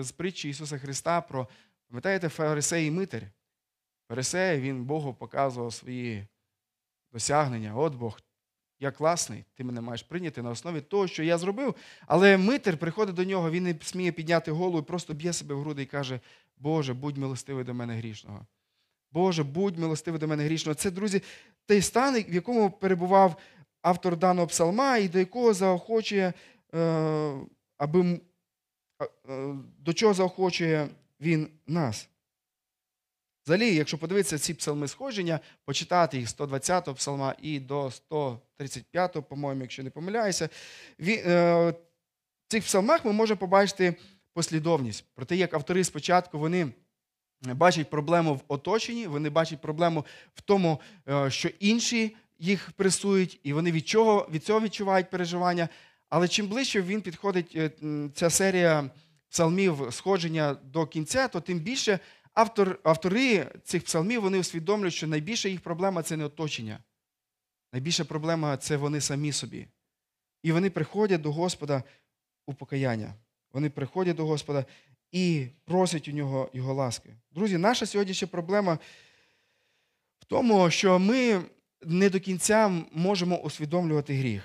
з 0.00 0.12
притчі 0.12 0.48
Ісуса 0.48 0.78
Христа 0.78 1.20
про, 1.20 1.48
пам'ятаєте, 1.88 2.28
фарисей 2.28 2.86
і 2.86 2.90
Митер. 2.90 3.22
Фарисей, 4.08 4.60
він 4.60 4.84
Богу 4.84 5.14
показував 5.14 5.72
свої 5.72 6.26
досягнення. 7.12 7.76
От 7.76 7.94
Бог, 7.94 8.20
я 8.80 8.90
класний, 8.90 9.44
ти 9.54 9.64
мене 9.64 9.80
маєш 9.80 10.02
прийняти 10.02 10.42
на 10.42 10.50
основі 10.50 10.80
того, 10.80 11.06
що 11.06 11.22
я 11.22 11.38
зробив. 11.38 11.74
Але 12.06 12.36
митер 12.36 12.76
приходить 12.76 13.14
до 13.14 13.24
нього, 13.24 13.50
він 13.50 13.62
не 13.62 13.74
сміє 13.82 14.12
підняти 14.12 14.50
голову, 14.50 14.82
просто 14.82 15.14
б'є 15.14 15.32
себе 15.32 15.54
в 15.54 15.60
груди 15.60 15.82
і 15.82 15.86
каже: 15.86 16.20
Боже, 16.56 16.94
будь 16.94 17.16
милостивий 17.16 17.64
до 17.64 17.74
мене 17.74 17.96
грішного. 17.96 18.46
Боже, 19.16 19.44
будь 19.44 19.78
милостивий 19.78 20.20
до 20.20 20.28
мене 20.28 20.44
грішного. 20.44 20.74
Це, 20.74 20.90
друзі, 20.90 21.22
той 21.66 21.82
стан, 21.82 22.24
в 22.28 22.34
якому 22.34 22.70
перебував 22.70 23.36
автор 23.82 24.16
даного 24.16 24.46
псалма, 24.46 24.96
і 24.96 25.08
до 25.08 25.18
якого 25.18 25.54
заохочує, 25.54 26.32
е, 26.74 27.34
аби 27.78 28.20
е, 29.02 29.54
до 29.78 29.92
чого 29.92 30.14
заохочує 30.14 30.88
він 31.20 31.48
нас. 31.66 32.08
Взагалі, 33.44 33.74
якщо 33.74 33.98
подивитися 33.98 34.38
ці 34.38 34.54
псалми 34.54 34.88
сходження, 34.88 35.40
почитати 35.64 36.18
їх 36.18 36.28
з 36.28 36.36
120-го 36.36 36.94
псалма 36.94 37.34
і 37.42 37.60
до 37.60 37.92
135-го, 38.10 39.22
по-моєму, 39.22 39.62
якщо 39.62 39.82
не 39.82 39.90
помиляюся, 39.90 40.48
е, 41.00 41.70
в 41.70 41.74
цих 42.48 42.64
псалмах 42.64 43.04
ми 43.04 43.12
можемо 43.12 43.38
побачити 43.38 43.94
послідовність 44.32 45.04
про 45.14 45.24
те, 45.24 45.36
як 45.36 45.54
автори 45.54 45.84
спочатку 45.84 46.38
вони 46.38 46.72
бачать 47.54 47.90
проблему 47.90 48.34
в 48.34 48.42
оточенні, 48.48 49.06
вони 49.06 49.30
бачать 49.30 49.60
проблему 49.60 50.04
в 50.34 50.40
тому, 50.40 50.80
е, 51.08 51.30
що 51.30 51.48
інші 51.60 52.16
їх 52.38 52.72
пресують, 52.72 53.40
і 53.42 53.52
вони 53.52 53.72
від, 53.72 53.88
чого, 53.88 54.28
від 54.32 54.44
цього 54.44 54.60
відчувають 54.60 55.10
переживання. 55.10 55.68
Але 56.08 56.28
чим 56.28 56.46
ближче 56.46 56.82
він 56.82 57.02
підходить, 57.02 57.52
е, 57.56 57.70
ця 58.14 58.30
серія 58.30 58.90
псалмів 59.28 59.88
сходження 59.90 60.54
до 60.54 60.86
кінця, 60.86 61.28
то 61.28 61.40
тим 61.40 61.58
більше 61.58 61.98
автор, 62.34 62.78
автори 62.82 63.46
цих 63.64 63.84
псалмів 63.84 64.22
вони 64.22 64.38
усвідомлюють, 64.38 64.94
що 64.94 65.06
найбільша 65.06 65.48
їх 65.48 65.60
проблема 65.60 66.02
це 66.02 66.16
не 66.16 66.24
оточення. 66.24 66.78
Найбільша 67.72 68.04
проблема 68.04 68.56
це 68.56 68.76
вони 68.76 69.00
самі 69.00 69.32
собі. 69.32 69.66
І 70.42 70.52
вони 70.52 70.70
приходять 70.70 71.20
до 71.20 71.32
Господа 71.32 71.82
у 72.46 72.54
покаяння. 72.54 73.14
Вони 73.52 73.70
приходять 73.70 74.16
до 74.16 74.26
Господа 74.26 74.64
і 75.12 75.46
просять 75.64 76.08
у 76.08 76.12
нього 76.12 76.50
його 76.52 76.74
ласки. 76.74 77.14
Друзі, 77.32 77.58
наша 77.58 77.86
сьогоднішня 77.86 78.28
проблема 78.28 78.78
в 80.18 80.24
тому, 80.24 80.70
що 80.70 80.98
ми 80.98 81.42
не 81.82 82.10
до 82.10 82.20
кінця 82.20 82.68
можемо 82.92 83.38
усвідомлювати 83.38 84.14
гріх. 84.14 84.42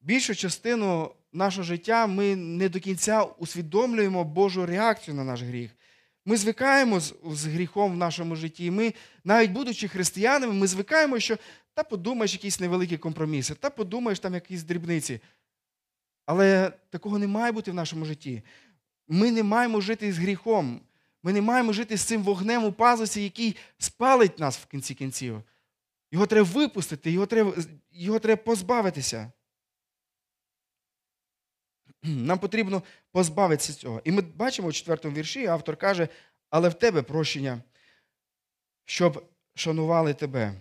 Більшу 0.00 0.34
частину 0.34 1.10
нашого 1.32 1.64
життя 1.64 2.06
ми 2.06 2.36
не 2.36 2.68
до 2.68 2.80
кінця 2.80 3.22
усвідомлюємо 3.22 4.24
Божу 4.24 4.66
реакцію 4.66 5.14
на 5.14 5.24
наш 5.24 5.42
гріх. 5.42 5.70
Ми 6.26 6.36
звикаємо 6.36 7.00
з, 7.00 7.14
з 7.32 7.46
гріхом 7.46 7.92
в 7.92 7.96
нашому 7.96 8.36
житті. 8.36 8.70
Ми, 8.70 8.94
навіть 9.24 9.50
будучи 9.50 9.88
християнами, 9.88 10.52
ми 10.52 10.66
звикаємо, 10.66 11.18
що 11.18 11.36
та 11.74 11.82
подумаєш 11.82 12.32
якісь 12.32 12.60
невеликі 12.60 12.98
компроміси, 12.98 13.54
та 13.54 13.70
подумаєш 13.70 14.18
там 14.18 14.34
якісь 14.34 14.62
дрібниці. 14.62 15.20
Але 16.26 16.72
такого 16.90 17.18
не 17.18 17.26
має 17.26 17.52
бути 17.52 17.70
в 17.70 17.74
нашому 17.74 18.04
житті. 18.04 18.42
Ми 19.08 19.30
не 19.30 19.42
маємо 19.42 19.80
жити 19.80 20.12
з 20.12 20.18
гріхом. 20.18 20.80
Ми 21.22 21.32
не 21.32 21.40
маємо 21.40 21.72
жити 21.72 21.96
з 21.96 22.02
цим 22.02 22.22
вогнем 22.22 22.64
у 22.64 22.72
пазусі, 22.72 23.22
який 23.22 23.56
спалить 23.78 24.38
нас 24.38 24.58
в 24.58 24.66
кінці 24.66 24.94
кінців. 24.94 25.42
Його 26.10 26.26
треба 26.26 26.48
випустити, 26.48 27.10
його 27.10 27.26
треба, 27.26 27.54
його 27.92 28.18
треба 28.18 28.42
позбавитися. 28.42 29.32
Нам 32.02 32.38
потрібно 32.38 32.82
позбавитися 33.12 33.72
цього. 33.72 34.00
І 34.04 34.12
ми 34.12 34.22
бачимо 34.22 34.68
у 34.68 34.72
четвертому 34.72 35.16
вірші, 35.16 35.46
автор 35.46 35.76
каже, 35.76 36.08
але 36.50 36.68
в 36.68 36.74
тебе 36.74 37.02
прощення, 37.02 37.62
щоб 38.84 39.30
шанували 39.54 40.14
тебе. 40.14 40.54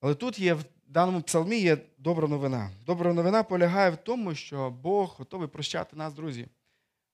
Але 0.00 0.14
тут 0.14 0.38
є 0.38 0.54
в 0.54 0.64
даному 0.86 1.22
псалмі 1.22 1.58
є 1.58 1.78
добра 1.98 2.28
новина. 2.28 2.70
Добра 2.86 3.12
новина 3.12 3.42
полягає 3.42 3.90
в 3.90 3.96
тому, 3.96 4.34
що 4.34 4.70
Бог 4.70 5.14
готовий 5.18 5.48
прощати 5.48 5.96
нас, 5.96 6.14
друзі. 6.14 6.48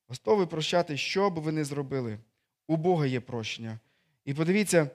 Готовий 0.09 0.47
прощати, 0.47 0.97
що 0.97 1.31
б 1.31 1.39
ви 1.39 1.53
не 1.53 1.65
зробили. 1.65 2.19
У 2.69 2.77
Бога 2.77 3.07
є 3.07 3.21
прощення. 3.21 3.79
І 4.25 4.35
подивіться 4.35 4.91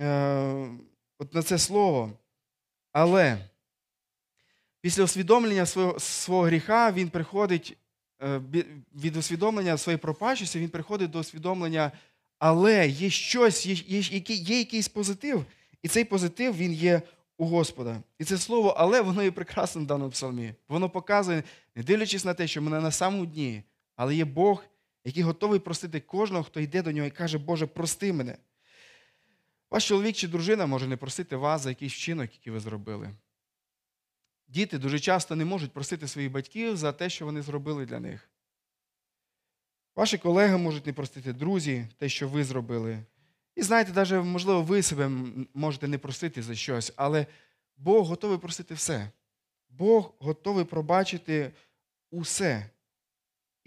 е, 0.00 0.68
от 1.18 1.34
на 1.34 1.42
це 1.42 1.58
слово. 1.58 2.12
Але 2.92 3.38
після 4.80 5.04
усвідомлення 5.04 5.66
свого, 5.66 6.00
свого 6.00 6.42
гріха 6.42 6.92
він 6.92 7.08
приходить 7.08 7.76
е, 8.22 8.40
від 8.94 9.16
усвідомлення 9.16 9.78
своєї 9.78 9.98
пропащості, 9.98 10.58
він 10.58 10.68
приходить 10.68 11.10
до 11.10 11.18
усвідомлення, 11.18 11.92
але 12.38 12.88
є 12.88 13.10
щось, 13.10 13.66
є, 13.66 13.74
є, 13.74 14.20
є 14.26 14.58
якийсь 14.58 14.88
позитив, 14.88 15.44
і 15.82 15.88
цей 15.88 16.04
позитив 16.04 16.56
він 16.56 16.72
є 16.72 17.02
у 17.36 17.46
Господа. 17.46 18.02
І 18.18 18.24
це 18.24 18.38
слово, 18.38 18.74
але 18.76 19.00
воно 19.00 19.22
є 19.22 19.30
прекрасним 19.30 19.84
в 19.84 19.86
даному 19.86 20.10
псалмі. 20.10 20.54
Воно 20.68 20.90
показує, 20.90 21.42
не 21.74 21.82
дивлячись 21.82 22.24
на 22.24 22.34
те, 22.34 22.46
що 22.46 22.62
ми 22.62 22.70
не 22.70 22.80
на 22.80 22.90
самому 22.90 23.26
дні, 23.26 23.62
але 23.98 24.14
є 24.14 24.24
Бог, 24.24 24.64
який 25.04 25.22
готовий 25.22 25.60
простити 25.60 26.00
кожного, 26.00 26.44
хто 26.44 26.60
йде 26.60 26.82
до 26.82 26.92
нього 26.92 27.06
і 27.08 27.10
каже, 27.10 27.38
Боже, 27.38 27.66
прости 27.66 28.12
мене. 28.12 28.38
Ваш 29.70 29.88
чоловік 29.88 30.16
чи 30.16 30.28
дружина 30.28 30.66
може 30.66 30.86
не 30.86 30.96
простити 30.96 31.36
вас 31.36 31.62
за 31.62 31.68
якийсь 31.68 31.92
вчинок, 31.92 32.32
який 32.32 32.52
ви 32.52 32.60
зробили. 32.60 33.10
Діти 34.48 34.78
дуже 34.78 34.98
часто 34.98 35.36
не 35.36 35.44
можуть 35.44 35.72
простити 35.72 36.08
своїх 36.08 36.30
батьків 36.30 36.76
за 36.76 36.92
те, 36.92 37.10
що 37.10 37.24
вони 37.24 37.42
зробили 37.42 37.86
для 37.86 38.00
них. 38.00 38.30
Ваші 39.96 40.18
колеги 40.18 40.56
можуть 40.56 40.86
не 40.86 40.92
простити 40.92 41.32
друзі 41.32 41.86
те, 41.98 42.08
що 42.08 42.28
ви 42.28 42.44
зробили. 42.44 42.98
І 43.56 43.62
знаєте, 43.62 43.92
навіть, 43.92 44.24
можливо, 44.24 44.62
ви 44.62 44.82
себе 44.82 45.10
можете 45.54 45.88
не 45.88 45.98
простити 45.98 46.42
за 46.42 46.54
щось, 46.54 46.92
але 46.96 47.26
Бог 47.76 48.06
готовий 48.06 48.38
простити 48.38 48.74
все. 48.74 49.10
Бог 49.68 50.14
готовий 50.18 50.64
пробачити 50.64 51.52
усе. 52.10 52.70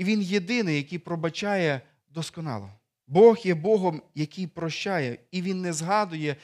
І 0.01 0.03
Він 0.03 0.21
єдиний, 0.21 0.77
який 0.77 0.99
пробачає 0.99 1.81
досконало. 2.09 2.69
Бог 3.07 3.37
є 3.43 3.55
Богом, 3.55 4.01
який 4.15 4.47
прощає, 4.47 5.17
і 5.31 5.41
Він 5.41 5.61
не 5.61 5.73
згадує 5.73 6.35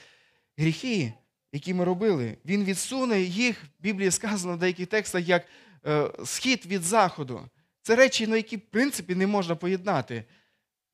гріхи, 0.58 1.14
які 1.52 1.74
ми 1.74 1.84
робили. 1.84 2.38
Він 2.46 2.64
відсуне 2.64 3.22
їх, 3.22 3.64
в 3.64 3.68
Біблії 3.80 4.12
сказано 4.12 4.54
в 4.54 4.58
деяких 4.58 4.88
текстах, 4.88 5.28
як 5.28 5.46
е, 5.86 6.12
схід 6.26 6.66
від 6.66 6.82
заходу. 6.82 7.50
Це 7.82 7.96
речі, 7.96 8.28
ну, 8.28 8.36
які, 8.36 8.58
в 8.58 8.62
принципі, 8.62 9.16
не 9.16 9.28
можна 9.28 9.56
поєднати. 9.56 10.24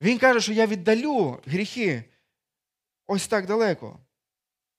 Він 0.00 0.18
каже, 0.18 0.40
що 0.40 0.52
я 0.52 0.66
віддалю 0.66 1.40
гріхи 1.46 2.04
ось 3.06 3.26
так 3.26 3.46
далеко. 3.46 3.98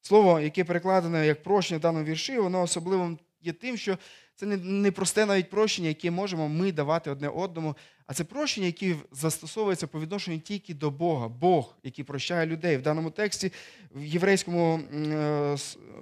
Слово, 0.01 0.39
яке 0.39 0.63
перекладене 0.63 1.27
як 1.27 1.43
прощення 1.43 1.77
в 1.77 1.81
даному 1.81 2.05
вірші, 2.05 2.39
воно 2.39 2.61
особливим 2.61 3.19
є 3.41 3.53
тим, 3.53 3.77
що 3.77 3.97
це 4.35 4.45
не, 4.45 4.91
просте 4.91 5.25
навіть 5.25 5.49
прощення, 5.49 5.87
яке 5.87 6.11
можемо 6.11 6.49
ми 6.49 6.71
давати 6.71 7.11
одне 7.11 7.29
одному, 7.29 7.75
а 8.07 8.13
це 8.13 8.23
прощення, 8.23 8.67
яке 8.67 8.95
застосовується 9.11 9.87
по 9.87 9.99
відношенню 9.99 10.39
тільки 10.39 10.73
до 10.73 10.91
Бога. 10.91 11.27
Бог, 11.27 11.75
який 11.83 12.05
прощає 12.05 12.45
людей. 12.45 12.77
В 12.77 12.81
даному 12.81 13.11
тексті 13.11 13.51
в 13.91 14.05
єврейському 14.05 14.79
е, 14.93 15.57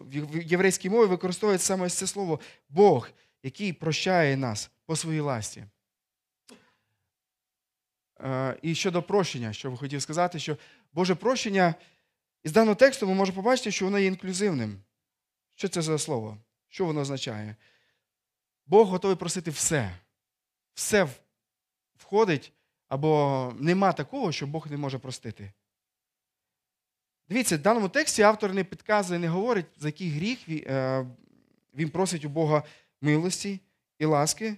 в 0.05 0.41
єврейській 0.43 0.89
мові 0.89 1.09
використовується 1.09 1.67
саме 1.67 1.89
це 1.89 2.07
слово 2.07 2.39
Бог, 2.69 3.09
який 3.43 3.73
прощає 3.73 4.37
нас 4.37 4.71
по 4.85 4.95
своїй 4.95 5.19
ласті. 5.19 5.65
Е, 8.19 8.57
І 8.61 8.75
щодо 8.75 9.03
прощення, 9.03 9.53
що 9.53 9.71
би 9.71 9.77
хотів 9.77 10.01
сказати, 10.01 10.39
що 10.39 10.57
Боже 10.93 11.15
прощення 11.15 11.75
із 12.43 12.51
даного 12.51 12.75
тексту 12.75 13.07
ми 13.07 13.13
можемо 13.13 13.35
побачити, 13.35 13.71
що 13.71 13.85
воно 13.85 13.99
є 13.99 14.05
інклюзивним. 14.05 14.79
Що 15.55 15.67
це 15.67 15.81
за 15.81 15.99
слово? 15.99 16.37
Що 16.69 16.85
воно 16.85 17.01
означає? 17.01 17.55
Бог 18.65 18.87
готовий 18.87 19.17
просити 19.17 19.51
все. 19.51 19.99
Все 20.73 21.07
входить, 21.95 22.53
або 22.87 23.53
нема 23.59 23.93
такого, 23.93 24.31
що 24.31 24.47
Бог 24.47 24.71
не 24.71 24.77
може 24.77 24.99
простити. 24.99 25.51
Дивіться, 27.29 27.57
в 27.57 27.61
даному 27.61 27.89
тексті 27.89 28.21
автор 28.21 28.53
не 28.53 28.63
підказує, 28.63 29.19
не 29.19 29.27
говорить, 29.27 29.65
за 29.77 29.87
який 29.87 30.09
гріх 30.09 30.49
е, 30.49 31.05
він 31.73 31.89
просить 31.89 32.25
у 32.25 32.29
Бога 32.29 32.63
милості 33.01 33.59
і 33.99 34.05
ласки, 34.05 34.57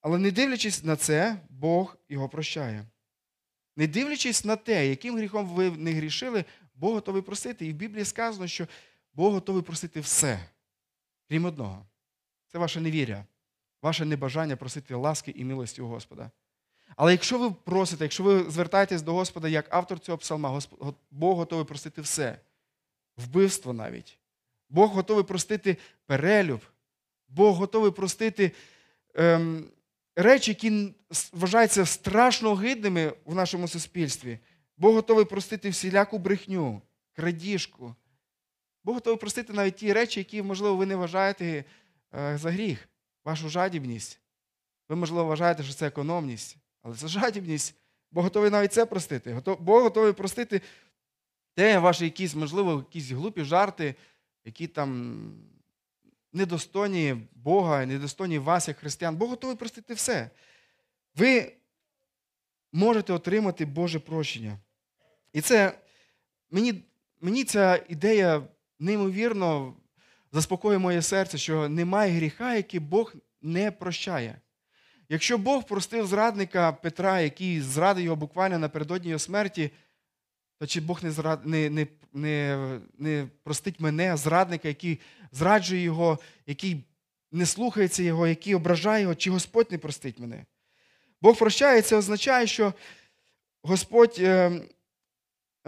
але 0.00 0.18
не 0.18 0.30
дивлячись 0.30 0.84
на 0.84 0.96
це, 0.96 1.36
Бог 1.48 1.96
його 2.08 2.28
прощає. 2.28 2.86
Не 3.76 3.86
дивлячись 3.86 4.44
на 4.44 4.56
те, 4.56 4.88
яким 4.88 5.16
гріхом 5.16 5.46
ви 5.46 5.70
не 5.70 5.92
грішили, 5.92 6.44
Бог 6.74 6.94
готовий 6.94 7.22
простити. 7.22 7.66
І 7.66 7.72
в 7.72 7.76
Біблії 7.76 8.04
сказано, 8.04 8.46
що 8.46 8.66
Бог 9.12 9.32
готовий 9.32 9.62
простити 9.62 10.00
все, 10.00 10.48
крім 11.28 11.44
одного. 11.44 11.86
Це 12.46 12.58
ваше 12.58 12.80
невір'я, 12.80 13.24
ваше 13.82 14.04
небажання 14.04 14.56
просити 14.56 14.94
ласки 14.94 15.32
і 15.36 15.44
милості 15.44 15.82
у 15.82 15.86
Господа. 15.86 16.30
Але 16.96 17.12
якщо 17.12 17.38
ви 17.38 17.50
просите, 17.50 18.04
якщо 18.04 18.22
ви 18.22 18.50
звертаєтесь 18.50 19.02
до 19.02 19.12
Господа 19.12 19.48
як 19.48 19.66
автор 19.70 19.98
цього 19.98 20.18
псалма, 20.18 20.60
Бог 21.10 21.36
готовий 21.36 21.64
простити 21.64 22.00
все, 22.00 22.38
вбивство 23.16 23.72
навіть. 23.72 24.18
Бог 24.68 24.90
готовий 24.90 25.24
простити 25.24 25.76
перелюб, 26.06 26.60
Бог 27.28 27.56
готовий 27.56 27.90
простити 27.90 28.52
ем, 29.14 29.64
речі, 30.16 30.50
які 30.50 30.94
вважаються 31.32 31.86
страшно 31.86 32.50
огидними 32.50 33.12
в 33.24 33.34
нашому 33.34 33.68
суспільстві. 33.68 34.38
Бог 34.76 34.94
готовий 34.94 35.24
простити 35.24 35.70
всіляку 35.70 36.18
брехню, 36.18 36.82
крадіжку. 37.12 37.94
Бог 38.84 38.94
готовий 38.94 39.18
простити 39.18 39.52
навіть 39.52 39.76
ті 39.76 39.92
речі, 39.92 40.20
які, 40.20 40.42
можливо, 40.42 40.76
ви 40.76 40.86
не 40.86 40.96
вважаєте 40.96 41.64
е, 42.14 42.38
за 42.38 42.50
гріх, 42.50 42.88
вашу 43.24 43.48
жадібність. 43.48 44.20
Ви, 44.88 44.96
можливо, 44.96 45.24
вважаєте, 45.24 45.62
що 45.62 45.74
це 45.74 45.86
економність, 45.86 46.56
але 46.82 46.96
це 46.96 47.08
жадібність. 47.08 47.74
Бог 48.10 48.24
готовий 48.24 48.50
навіть 48.50 48.72
це 48.72 48.86
простити. 48.86 49.42
Бог 49.60 49.82
готовий 49.82 50.12
простити 50.12 50.60
те, 51.54 51.78
ваші 51.78 52.04
якісь, 52.04 52.34
можливо, 52.34 52.72
якісь 52.72 53.10
глупі 53.10 53.44
жарти, 53.44 53.94
які 54.44 54.66
там 54.66 55.20
недостойні 56.32 57.16
Бога, 57.32 57.86
недостойні 57.86 58.38
вас, 58.38 58.68
як 58.68 58.76
християн. 58.76 59.16
Бог 59.16 59.30
готовий 59.30 59.56
простити 59.56 59.94
все. 59.94 60.30
Ви 61.14 61.52
можете 62.72 63.12
отримати 63.12 63.66
Боже 63.66 64.00
прощення. 64.00 64.58
І 65.32 65.40
це 65.40 65.78
мені, 66.50 66.84
мені 67.20 67.44
ця 67.44 67.84
ідея 67.88 68.42
неймовірно 68.78 69.76
заспокоює 70.32 70.78
моє 70.78 71.02
серце, 71.02 71.38
що 71.38 71.68
немає 71.68 72.12
гріха, 72.12 72.54
який 72.54 72.80
Бог 72.80 73.14
не 73.42 73.70
прощає. 73.70 74.40
Якщо 75.08 75.38
Бог 75.38 75.66
простив 75.66 76.06
зрадника 76.06 76.72
Петра, 76.72 77.20
який 77.20 77.60
зрадив 77.60 78.04
його 78.04 78.16
буквально 78.16 78.58
напередодні 78.58 79.08
його 79.08 79.18
смерті, 79.18 79.70
то 80.58 80.66
чи 80.66 80.80
Бог 80.80 81.04
не, 81.04 81.10
зрад... 81.10 81.46
не, 81.46 81.70
не, 81.70 81.86
не, 82.12 82.80
не 82.98 83.26
простить 83.44 83.80
мене, 83.80 84.16
зрадника, 84.16 84.68
який 84.68 85.00
зраджує 85.32 85.82
його, 85.82 86.18
який 86.46 86.84
не 87.32 87.46
слухається 87.46 88.02
його, 88.02 88.26
який 88.26 88.54
ображає 88.54 89.02
його, 89.02 89.14
чи 89.14 89.30
Господь 89.30 89.72
не 89.72 89.78
простить 89.78 90.18
мене? 90.18 90.44
Бог 91.20 91.38
прощає, 91.38 91.82
це 91.82 91.96
означає, 91.96 92.46
що 92.46 92.74
Господь 93.62 94.16
е, 94.18 94.60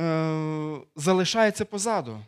е, 0.01 0.79
залишається 0.97 1.65
позаду. 1.65 2.21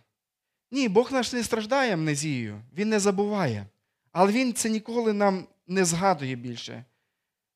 Ні, 0.75 0.89
Бог 0.89 1.13
наш 1.13 1.33
не 1.33 1.45
страждає 1.45 1.95
амнезією, 1.95 2.63
Він 2.73 2.89
не 2.89 3.01
забуває. 3.01 3.67
Але 4.13 4.33
Він 4.33 4.55
це 4.55 4.71
ніколи 4.71 5.13
нам 5.13 5.47
не 5.67 5.85
згадує 5.85 6.35
більше. 6.35 6.85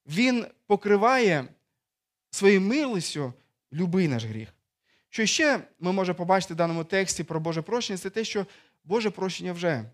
Він 0.07 0.46
покриває 0.66 1.44
своєю 2.31 2.61
милістю 2.61 3.33
любий 3.72 4.09
наш 4.09 4.24
гріх. 4.24 4.48
Що 5.09 5.26
ще 5.26 5.61
ми 5.81 5.92
можемо 5.92 6.16
побачити 6.16 6.54
в 6.54 6.57
даному 6.57 6.85
тексті 6.85 7.24
про 7.24 7.40
Боже 7.40 7.62
прощення, 7.62 7.98
це 7.98 8.11
те, 8.11 8.24
що 8.24 8.46
Боже 8.85 9.11
прощення 9.11 9.52
вже. 9.52 9.90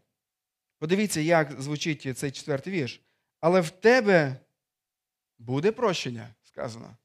Подивіться, 0.78 1.20
як 1.20 1.62
звучить 1.62 2.18
цей 2.18 2.30
четвертий 2.30 2.72
вірш. 2.72 3.00
Але 3.40 3.60
в 3.60 3.70
тебе 3.70 4.37
буде 5.38 5.72
прощення, 5.72 6.34
сказано. 6.42 6.96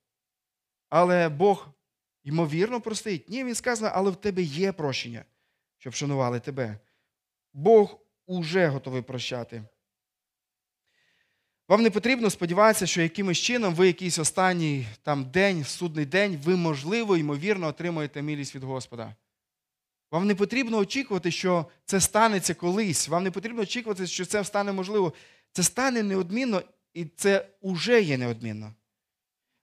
Але 0.90 1.30
Бог, 1.30 1.68
ймовірно, 2.24 2.82
простить. 2.82 3.30
Ні, 3.30 3.44
він 3.44 3.56
сказано, 3.56 3.92
але 3.96 4.12
в 4.12 4.16
тебе 4.16 4.42
є 4.42 4.72
прощення, 4.72 5.26
щоб 5.80 5.94
шанували 5.94 6.40
тебе. 6.40 6.80
Бог 7.54 8.00
уже 8.26 8.68
готовий 8.68 9.02
прощати. 9.02 9.64
Вам 11.68 11.82
не 11.82 11.90
потрібно 11.90 12.30
сподіватися, 12.30 12.88
що 12.88 13.02
якимось 13.02 13.38
чином 13.38 13.76
ви 13.76 13.88
якийсь 13.88 14.20
останній 14.20 14.88
там 15.04 15.26
день, 15.26 15.64
судний 15.64 16.06
день, 16.06 16.42
ви, 16.44 16.56
можливо, 16.56 17.18
ймовірно, 17.18 17.68
отримаєте 17.68 18.22
милість 18.22 18.56
від 18.56 18.64
Господа. 18.64 19.16
Вам 20.12 20.28
не 20.28 20.36
потрібно 20.36 20.78
очікувати, 20.78 21.32
що 21.32 21.66
це 21.86 22.02
станеться 22.02 22.54
колись. 22.54 23.08
Вам 23.08 23.24
не 23.24 23.32
потрібно 23.32 23.62
очікувати, 23.62 24.08
що 24.08 24.26
це 24.26 24.44
стане 24.44 24.72
можливо. 24.72 25.14
Це 25.52 25.64
стане 25.64 26.04
неодмінно, 26.04 26.62
і 26.94 27.06
це 27.06 27.48
вже 27.62 28.02
є 28.02 28.18
неодмінно. 28.18 28.74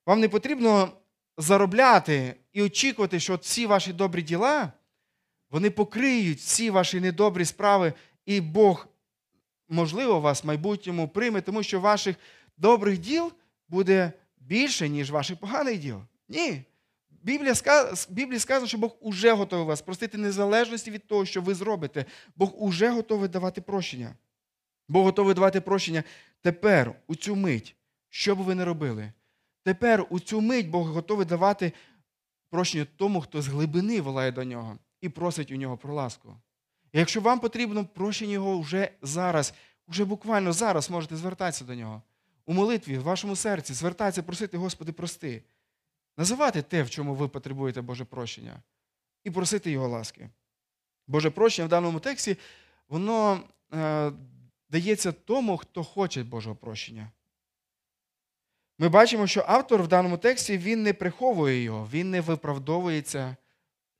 Вам 0.06 0.20
не 0.20 0.28
потрібно 0.28 0.92
заробляти 1.38 2.34
і 2.52 2.62
очікувати, 2.62 3.20
що 3.20 3.36
всі 3.36 3.66
ваші 3.66 3.92
добрі 3.92 4.22
діла, 4.22 4.72
вони 5.50 5.70
покриють 5.70 6.38
всі 6.38 6.70
ваші 6.70 7.00
недобрі 7.00 7.44
справи, 7.44 7.92
і 8.26 8.40
Бог 8.40 8.88
можливо, 9.68 10.20
вас 10.20 10.44
в 10.44 10.46
майбутньому 10.46 11.08
прийме, 11.08 11.40
тому 11.40 11.62
що 11.62 11.80
ваших 11.80 12.16
добрих 12.56 12.98
діл 12.98 13.32
буде 13.68 14.12
більше, 14.36 14.88
ніж 14.88 15.10
ваших 15.10 15.38
поганих 15.38 15.78
діл. 15.78 16.00
Ні. 16.28 16.62
Біблія 17.22 18.38
сказано, 18.38 18.66
що 18.66 18.78
Бог 18.78 18.96
уже 19.00 19.32
готовий 19.32 19.66
вас 19.66 19.82
простити 19.82 20.18
незалежності 20.18 20.90
від 20.90 21.06
того, 21.06 21.24
що 21.24 21.42
ви 21.42 21.54
зробите. 21.54 22.04
Бог 22.36 22.62
уже 22.62 22.90
готовий 22.90 23.28
давати 23.28 23.60
прощення. 23.60 24.14
Бог 24.88 25.04
готовий 25.04 25.34
давати 25.34 25.60
прощення 25.60 26.04
тепер, 26.42 26.94
у 27.06 27.14
цю 27.14 27.36
мить, 27.36 27.76
що 28.08 28.36
б 28.36 28.38
ви 28.38 28.54
не 28.54 28.64
робили. 28.64 29.12
Тепер, 29.62 30.06
у 30.10 30.20
цю 30.20 30.40
мить, 30.40 30.68
Бог 30.70 30.88
готовий 30.88 31.26
давати 31.26 31.72
прощення 32.50 32.86
тому, 32.96 33.20
хто 33.20 33.42
з 33.42 33.48
глибини 33.48 34.00
волає 34.00 34.32
до 34.32 34.44
нього 34.44 34.78
і 35.00 35.08
просить 35.08 35.50
у 35.50 35.56
нього 35.56 35.76
про 35.76 35.94
ласку. 35.94 36.36
І 36.92 36.98
якщо 36.98 37.20
вам 37.20 37.40
потрібно 37.40 37.86
прощення 37.86 38.32
його 38.32 38.60
вже 38.60 38.90
зараз, 39.02 39.54
вже 39.88 40.04
буквально 40.04 40.52
зараз 40.52 40.90
можете 40.90 41.16
звертатися 41.16 41.64
до 41.64 41.74
нього. 41.74 42.02
У 42.46 42.52
молитві, 42.52 42.98
в 42.98 43.02
вашому 43.02 43.36
серці, 43.36 43.74
звертатися, 43.74 44.22
просити, 44.22 44.56
Господи, 44.56 44.92
прости. 44.92 45.42
Називати 46.16 46.62
те, 46.62 46.82
в 46.82 46.90
чому 46.90 47.14
ви 47.14 47.28
потребуєте 47.28 47.80
Боже 47.80 48.04
прощення, 48.04 48.62
і 49.24 49.30
просити 49.30 49.70
Його 49.70 49.88
ласки. 49.88 50.28
Боже 51.06 51.30
прощення 51.30 51.66
в 51.66 51.68
даному 51.68 52.00
тексті, 52.00 52.36
воно 52.88 53.40
е, 53.74 54.12
дається 54.70 55.12
тому, 55.12 55.56
хто 55.56 55.84
хоче 55.84 56.24
Божого 56.24 56.56
прощення. 56.56 57.10
Ми 58.78 58.88
бачимо, 58.88 59.26
що 59.26 59.44
автор 59.48 59.82
в 59.82 59.88
даному 59.88 60.18
тексті 60.18 60.58
він 60.58 60.82
не 60.82 60.92
приховує 60.92 61.62
його, 61.62 61.88
він 61.92 62.10
не 62.10 62.20
виправдовується, 62.20 63.36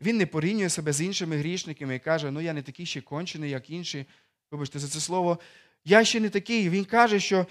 він 0.00 0.16
не 0.16 0.26
порівнює 0.26 0.68
себе 0.68 0.92
з 0.92 1.00
іншими 1.00 1.36
грішниками 1.36 1.94
і 1.94 1.98
каже, 1.98 2.30
ну 2.30 2.40
я 2.40 2.52
не 2.52 2.62
такий 2.62 2.86
ще 2.86 3.00
кончений, 3.00 3.50
як 3.50 3.70
інші. 3.70 4.06
Вибачте 4.50 4.78
за 4.78 4.88
це 4.88 5.00
слово. 5.00 5.38
Я 5.84 6.04
ще 6.04 6.20
не 6.20 6.28
такий. 6.28 6.70
Він 6.70 6.84
каже, 6.84 7.20
що 7.20 7.46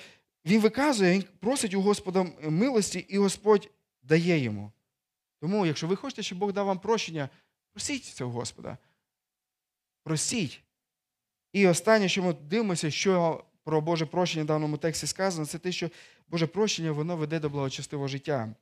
він 0.46 0.62
виказує, 0.62 1.14
він 1.14 1.24
просить 1.40 1.74
у 1.74 1.82
Господа 1.82 2.24
милості, 2.42 3.06
і 3.10 3.18
Господь 3.18 3.70
дає 4.04 4.40
йому. 4.40 4.72
Тому, 5.42 5.66
якщо 5.66 5.88
ви 5.88 5.96
хочете, 5.96 6.24
щоб 6.24 6.38
Бог 6.38 6.54
дав 6.54 6.66
вам 6.66 6.80
прощення, 6.80 7.30
просіть 7.74 8.04
цього 8.04 8.32
Господа. 8.32 8.78
Просіть. 10.04 10.62
І 11.54 11.68
останнє, 11.68 12.10
що 12.10 12.24
ми 12.24 12.34
дивимося, 12.34 12.92
що 12.92 13.44
про 13.64 13.82
Боже 13.82 14.06
прощення 14.06 14.44
в 14.44 14.48
даному 14.48 14.78
тексті 14.78 15.08
сказано, 15.08 15.46
це 15.46 15.60
те, 15.60 15.72
що 15.72 15.90
Боже 16.28 16.48
прощення 16.48 16.92
воно 16.92 17.18
веде 17.18 17.40
до 17.40 17.50
благочестивого 17.50 18.08
життя. 18.08 18.56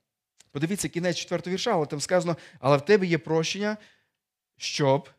Подивіться 0.54 0.89
кінець 0.89 1.18
четвертого 1.18 1.54
вірша, 1.54 1.72
але 1.74 1.86
там 1.86 2.02
сказано, 2.02 2.38
але 2.60 2.78
в 2.78 2.86
тебе 2.86 3.06
є 3.06 3.18
прощення, 3.18 3.78
щоб. 4.58 5.10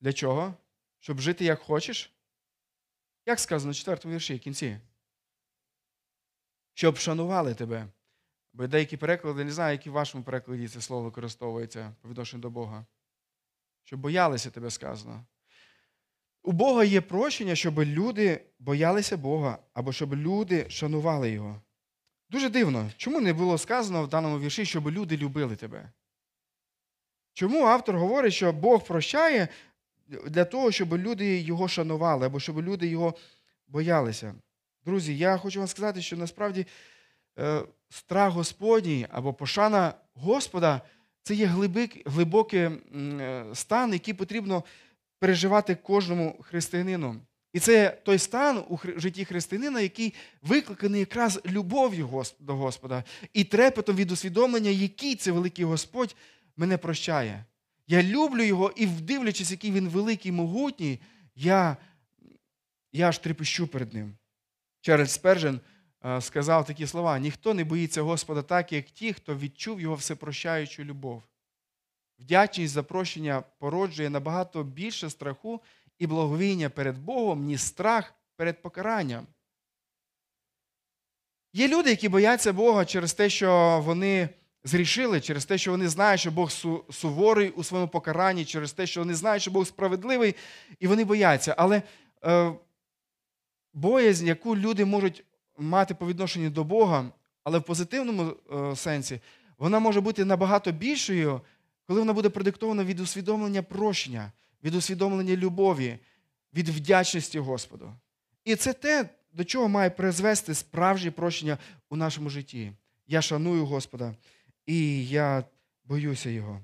Для 0.00 0.12
чого? 0.12 0.54
Щоб 1.00 1.20
жити 1.20 1.44
як 1.44 1.60
хочеш? 1.60 2.16
Як 3.26 3.40
сказано 3.40 3.72
в 3.72 3.74
четвертому 3.74 4.14
вірші 4.14 4.34
в 4.34 4.40
кінці? 4.40 4.78
Щоб 6.74 6.98
шанували 6.98 7.54
тебе. 7.54 7.86
Бо 8.52 8.66
деякі 8.66 8.96
переклади, 8.96 9.44
не 9.44 9.52
знаю, 9.52 9.72
які 9.72 9.90
в 9.90 9.92
вашому 9.92 10.24
перекладі 10.24 10.68
це 10.68 10.80
слово 10.80 11.04
використовується 11.04 11.94
по 12.00 12.08
відношенню 12.08 12.42
до 12.42 12.50
Бога. 12.50 12.86
Щоб 13.84 14.00
боялися 14.00 14.50
тебе 14.50 14.70
сказано. 14.70 15.26
У 16.42 16.52
Бога 16.52 16.84
є 16.84 17.00
прощення, 17.00 17.54
щоб 17.54 17.80
люди 17.80 18.46
боялися 18.58 19.16
Бога, 19.16 19.58
або 19.72 19.92
щоб 19.92 20.14
люди 20.14 20.70
шанували 20.70 21.30
Його. 21.30 21.62
Дуже 22.30 22.48
дивно, 22.48 22.90
чому 22.96 23.20
не 23.20 23.32
було 23.32 23.58
сказано 23.58 24.02
в 24.02 24.08
даному 24.08 24.40
вірші, 24.40 24.64
щоб 24.64 24.90
люди 24.90 25.16
любили 25.16 25.56
тебе? 25.56 25.90
Чому 27.32 27.64
автор 27.64 27.96
говорить, 27.96 28.34
що 28.34 28.52
Бог 28.52 28.84
прощає 28.84 29.48
для 30.26 30.44
того, 30.44 30.72
щоб 30.72 30.94
люди 30.94 31.40
його 31.40 31.68
шанували, 31.68 32.26
або 32.26 32.40
щоб 32.40 32.62
люди 32.62 32.86
його 32.86 33.14
боялися? 33.68 34.34
Друзі, 34.84 35.18
я 35.18 35.36
хочу 35.36 35.58
вам 35.58 35.68
сказати, 35.68 36.02
що 36.02 36.16
насправді 36.16 36.66
е, 37.38 37.62
страх 37.88 38.32
Господній 38.32 39.06
або 39.10 39.34
пошана 39.34 39.94
Господа 40.14 40.80
це 41.22 41.34
є 41.34 41.46
глибокий 42.06 42.60
е, 42.60 43.44
стан, 43.54 43.92
який 43.92 44.14
потрібно 44.14 44.64
переживати 45.18 45.74
кожному 45.74 46.42
християнину. 46.42 47.20
І 47.56 47.60
це 47.60 47.90
той 47.90 48.18
стан 48.18 48.64
у 48.68 48.78
житті 48.96 49.24
християнина, 49.24 49.80
який 49.80 50.14
викликаний 50.42 51.00
якраз 51.00 51.40
любов'ю 51.46 52.24
до 52.40 52.54
Господа 52.54 53.04
і 53.32 53.44
трепетом 53.44 53.96
від 53.96 54.10
усвідомлення, 54.10 54.70
який 54.70 55.14
це 55.14 55.32
великий 55.32 55.64
Господь 55.64 56.16
мене 56.56 56.78
прощає. 56.78 57.44
Я 57.86 58.02
люблю 58.02 58.42
його 58.42 58.72
і, 58.76 58.86
вдивлячись, 58.86 59.50
який 59.50 59.72
він 59.72 59.88
великий, 59.88 60.32
могутній, 60.32 61.00
я, 61.34 61.76
я 62.92 63.08
аж 63.08 63.18
трепещу 63.18 63.66
перед 63.66 63.94
ним. 63.94 64.14
Чарльз 64.80 65.10
Спержен 65.10 65.60
е, 66.04 66.20
сказав 66.20 66.66
такі 66.66 66.86
слова: 66.86 67.18
ніхто 67.18 67.54
не 67.54 67.64
боїться 67.64 68.02
Господа 68.02 68.42
так, 68.42 68.72
як 68.72 68.84
ті, 68.84 69.12
хто 69.12 69.36
відчув 69.36 69.80
його 69.80 69.94
всепрощаючу 69.94 70.84
любов. 70.84 71.22
Вдячність 72.18 72.72
за 72.72 72.82
прощення 72.82 73.42
породжує 73.58 74.10
набагато 74.10 74.64
більше 74.64 75.10
страху 75.10 75.60
і 75.98 76.06
благовіння 76.06 76.70
перед 76.70 76.98
Богом, 76.98 77.44
ніж 77.44 77.62
страх 77.62 78.14
перед 78.36 78.62
покаранням. 78.62 79.26
Є 81.52 81.68
люди, 81.68 81.90
які 81.90 82.08
бояться 82.08 82.52
Бога 82.52 82.84
через 82.84 83.14
те, 83.14 83.30
що 83.30 83.80
вони 83.84 84.28
зрішили, 84.64 85.20
через 85.20 85.44
те, 85.44 85.58
що 85.58 85.70
вони 85.70 85.88
знають, 85.88 86.20
що 86.20 86.30
Бог 86.30 86.50
суворий 86.90 87.50
у 87.50 87.64
своєму 87.64 87.88
покаранні, 87.88 88.44
через 88.44 88.72
те, 88.72 88.86
що 88.86 89.00
вони 89.00 89.14
знають, 89.14 89.42
що 89.42 89.50
Бог 89.50 89.66
справедливий, 89.66 90.34
і 90.80 90.86
вони 90.86 91.04
бояться. 91.04 91.54
Але 91.58 91.82
е, 92.24 92.52
боязнь, 93.74 94.26
яку 94.26 94.56
люди 94.56 94.84
можуть 94.84 95.24
мати 95.58 95.94
по 95.94 96.06
відношенню 96.06 96.50
до 96.50 96.64
Бога, 96.64 97.10
але 97.44 97.58
в 97.58 97.62
позитивному 97.62 98.32
е, 98.52 98.76
сенсі, 98.76 99.20
вона 99.58 99.78
може 99.78 100.00
бути 100.00 100.24
набагато 100.24 100.72
більшою, 100.72 101.40
коли 101.86 102.00
вона 102.00 102.12
буде 102.12 102.28
продиктована 102.28 102.84
від 102.84 103.00
усвідомлення 103.00 103.62
прощення, 103.62 104.32
від 104.66 104.74
усвідомлення 104.74 105.36
любові, 105.36 105.98
від 106.54 106.68
вдячності 106.68 107.38
Господу. 107.38 107.92
І 108.44 108.56
це 108.56 108.72
те, 108.72 109.08
до 109.32 109.44
чого 109.44 109.68
має 109.68 109.90
призвести 109.90 110.54
справжнє 110.54 111.10
прощення 111.10 111.58
у 111.88 111.96
нашому 111.96 112.30
житті. 112.30 112.72
Я 113.06 113.22
шаную 113.22 113.66
Господа, 113.66 114.14
і 114.66 115.08
я 115.08 115.44
боюся 115.84 116.30
Його. 116.30 116.60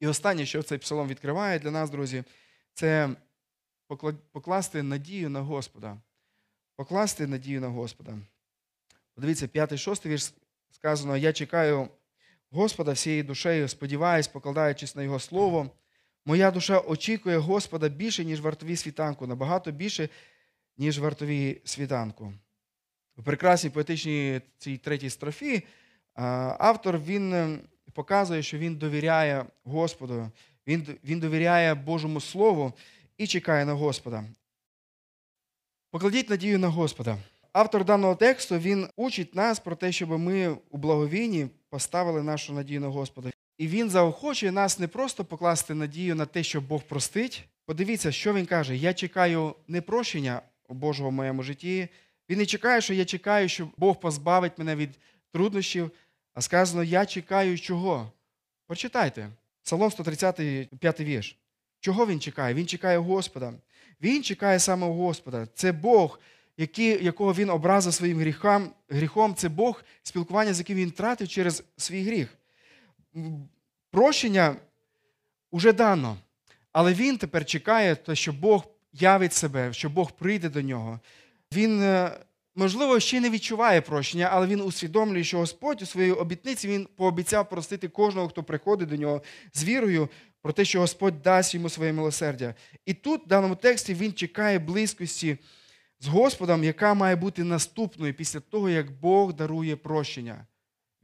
І 0.00 0.06
останнє, 0.06 0.46
що 0.46 0.62
цей 0.62 0.78
псалом 0.78 1.08
відкриває 1.08 1.58
для 1.58 1.70
нас, 1.70 1.90
друзі, 1.90 2.24
це 2.74 3.10
покласти 4.32 4.82
надію 4.82 5.30
на 5.30 5.40
Господа. 5.40 5.96
Покласти 6.76 7.26
надію 7.26 7.60
на 7.60 7.68
Господа. 7.68 8.18
Подивіться, 9.14 9.46
5-6 9.46 10.06
вірш 10.06 10.32
сказано: 10.70 11.16
Я 11.16 11.32
чекаю 11.32 11.88
Господа 12.50 12.92
всією 12.92 13.24
душею, 13.24 13.68
сподіваюсь, 13.68 14.28
покладаючись 14.28 14.96
на 14.96 15.02
Його 15.02 15.20
слово. 15.20 15.70
Моя 16.28 16.50
душа 16.50 16.78
очікує 16.78 17.38
Господа 17.38 17.88
більше, 17.88 18.24
ніж 18.24 18.40
вартові 18.40 18.76
світанку, 18.76 19.26
набагато 19.26 19.70
більше, 19.70 20.08
ніж 20.78 20.98
вартові 20.98 21.60
світанку. 21.64 22.32
У 23.16 23.22
прекрасній 23.22 23.70
поетичній 23.70 24.40
цій 24.58 24.78
третій 24.78 25.10
строфі 25.10 25.62
автор 26.58 26.98
він 26.98 27.34
е, 27.34 27.58
показує, 27.92 28.42
що 28.42 28.58
він 28.58 28.76
довіряє 28.76 29.44
Господу, 29.64 30.30
він, 30.66 30.98
він 31.04 31.20
довіряє 31.20 31.74
Божому 31.74 32.20
Слову 32.20 32.72
і 33.18 33.26
чекає 33.26 33.64
на 33.64 33.72
Господа. 33.72 34.24
Покладіть 35.90 36.30
надію 36.30 36.58
на 36.58 36.68
Господа. 36.68 37.18
Автор 37.52 37.84
даного 37.84 38.14
тексту 38.14 38.58
він 38.58 38.88
учить 38.96 39.34
нас 39.34 39.60
про 39.60 39.76
те, 39.76 39.92
щоб 39.92 40.10
ми 40.10 40.56
у 40.70 40.76
благовінні 40.76 41.46
поставили 41.70 42.22
нашу 42.22 42.52
надію 42.52 42.80
на 42.80 42.88
Господа. 42.88 43.30
І 43.58 43.66
він 43.66 43.90
заохочує 43.90 44.52
нас 44.52 44.78
не 44.78 44.88
просто 44.88 45.24
покласти 45.24 45.74
надію 45.74 46.14
на 46.14 46.26
те, 46.26 46.42
що 46.42 46.60
Бог 46.60 46.82
простить. 46.82 47.44
Подивіться, 47.64 48.12
що 48.12 48.34
він 48.34 48.46
каже: 48.46 48.76
Я 48.76 48.94
чекаю 48.94 49.54
не 49.68 49.80
прощення 49.80 50.42
Божого 50.68 51.10
в 51.10 51.12
моєму 51.12 51.42
житті. 51.42 51.88
Він 52.30 52.38
не 52.38 52.46
чекає, 52.46 52.80
що 52.80 52.94
я 52.94 53.04
чекаю, 53.04 53.48
що 53.48 53.68
Бог 53.76 54.00
позбавить 54.00 54.58
мене 54.58 54.76
від 54.76 54.90
труднощів, 55.32 55.90
а 56.34 56.40
сказано, 56.40 56.82
я 56.82 57.06
чекаю 57.06 57.58
чого? 57.58 58.12
Прочитайте. 58.66 59.28
Псалом 59.62 59.90
130, 59.90 60.68
5 60.78 61.00
вірш. 61.00 61.38
Чого 61.80 62.06
він 62.06 62.20
чекає? 62.20 62.54
Він 62.54 62.66
чекає 62.66 62.98
Господа. 62.98 63.52
Він 64.02 64.22
чекає 64.22 64.58
саме 64.58 64.86
Господа. 64.86 65.48
Це 65.54 65.72
Бог, 65.72 66.20
який, 66.56 67.04
якого 67.04 67.34
він 67.34 67.50
образив 67.50 67.94
своїм 67.94 68.18
гріхам, 68.18 68.70
гріхом. 68.88 69.34
Це 69.34 69.48
Бог, 69.48 69.84
спілкування, 70.02 70.54
з 70.54 70.58
яким 70.58 70.76
він 70.76 70.90
тратив 70.90 71.28
через 71.28 71.64
свій 71.76 72.02
гріх. 72.02 72.38
Прощення 73.90 74.56
уже 75.50 75.72
дано. 75.72 76.16
Але 76.72 76.94
він 76.94 77.18
тепер 77.18 77.44
чекає, 77.44 77.96
що 78.12 78.32
Бог 78.32 78.64
явить 78.92 79.32
себе, 79.32 79.72
що 79.72 79.90
Бог 79.90 80.12
прийде 80.12 80.48
до 80.48 80.62
нього. 80.62 81.00
Він, 81.52 81.82
е, 81.82 82.18
можливо, 82.54 83.00
ще 83.00 83.20
не 83.20 83.30
відчуває 83.30 83.80
прощення, 83.80 84.28
але 84.32 84.46
він 84.46 84.60
усвідомлює, 84.60 85.24
що 85.24 85.38
Господь 85.38 85.82
у 85.82 85.86
своїй 85.86 86.12
обітниці 86.12 86.68
він 86.68 86.88
пообіцяв 86.96 87.48
простити 87.48 87.88
кожного, 87.88 88.28
хто 88.28 88.42
приходить 88.42 88.88
до 88.88 88.96
нього 88.96 89.22
з 89.52 89.64
вірою 89.64 90.08
про 90.42 90.52
те, 90.52 90.64
що 90.64 90.80
Господь 90.80 91.22
дасть 91.22 91.54
йому 91.54 91.68
своє 91.68 91.92
милосердя. 91.92 92.54
І 92.86 92.94
тут, 92.94 93.24
в 93.24 93.28
даному 93.28 93.56
тексті, 93.56 93.94
він 93.94 94.12
чекає 94.12 94.58
близькості 94.58 95.38
з 96.00 96.06
Господом, 96.06 96.64
яка 96.64 96.94
має 96.94 97.16
бути 97.16 97.44
наступною 97.44 98.14
після 98.14 98.40
того, 98.40 98.70
як 98.70 99.00
Бог 99.00 99.32
дарує 99.32 99.76
прощення. 99.76 100.46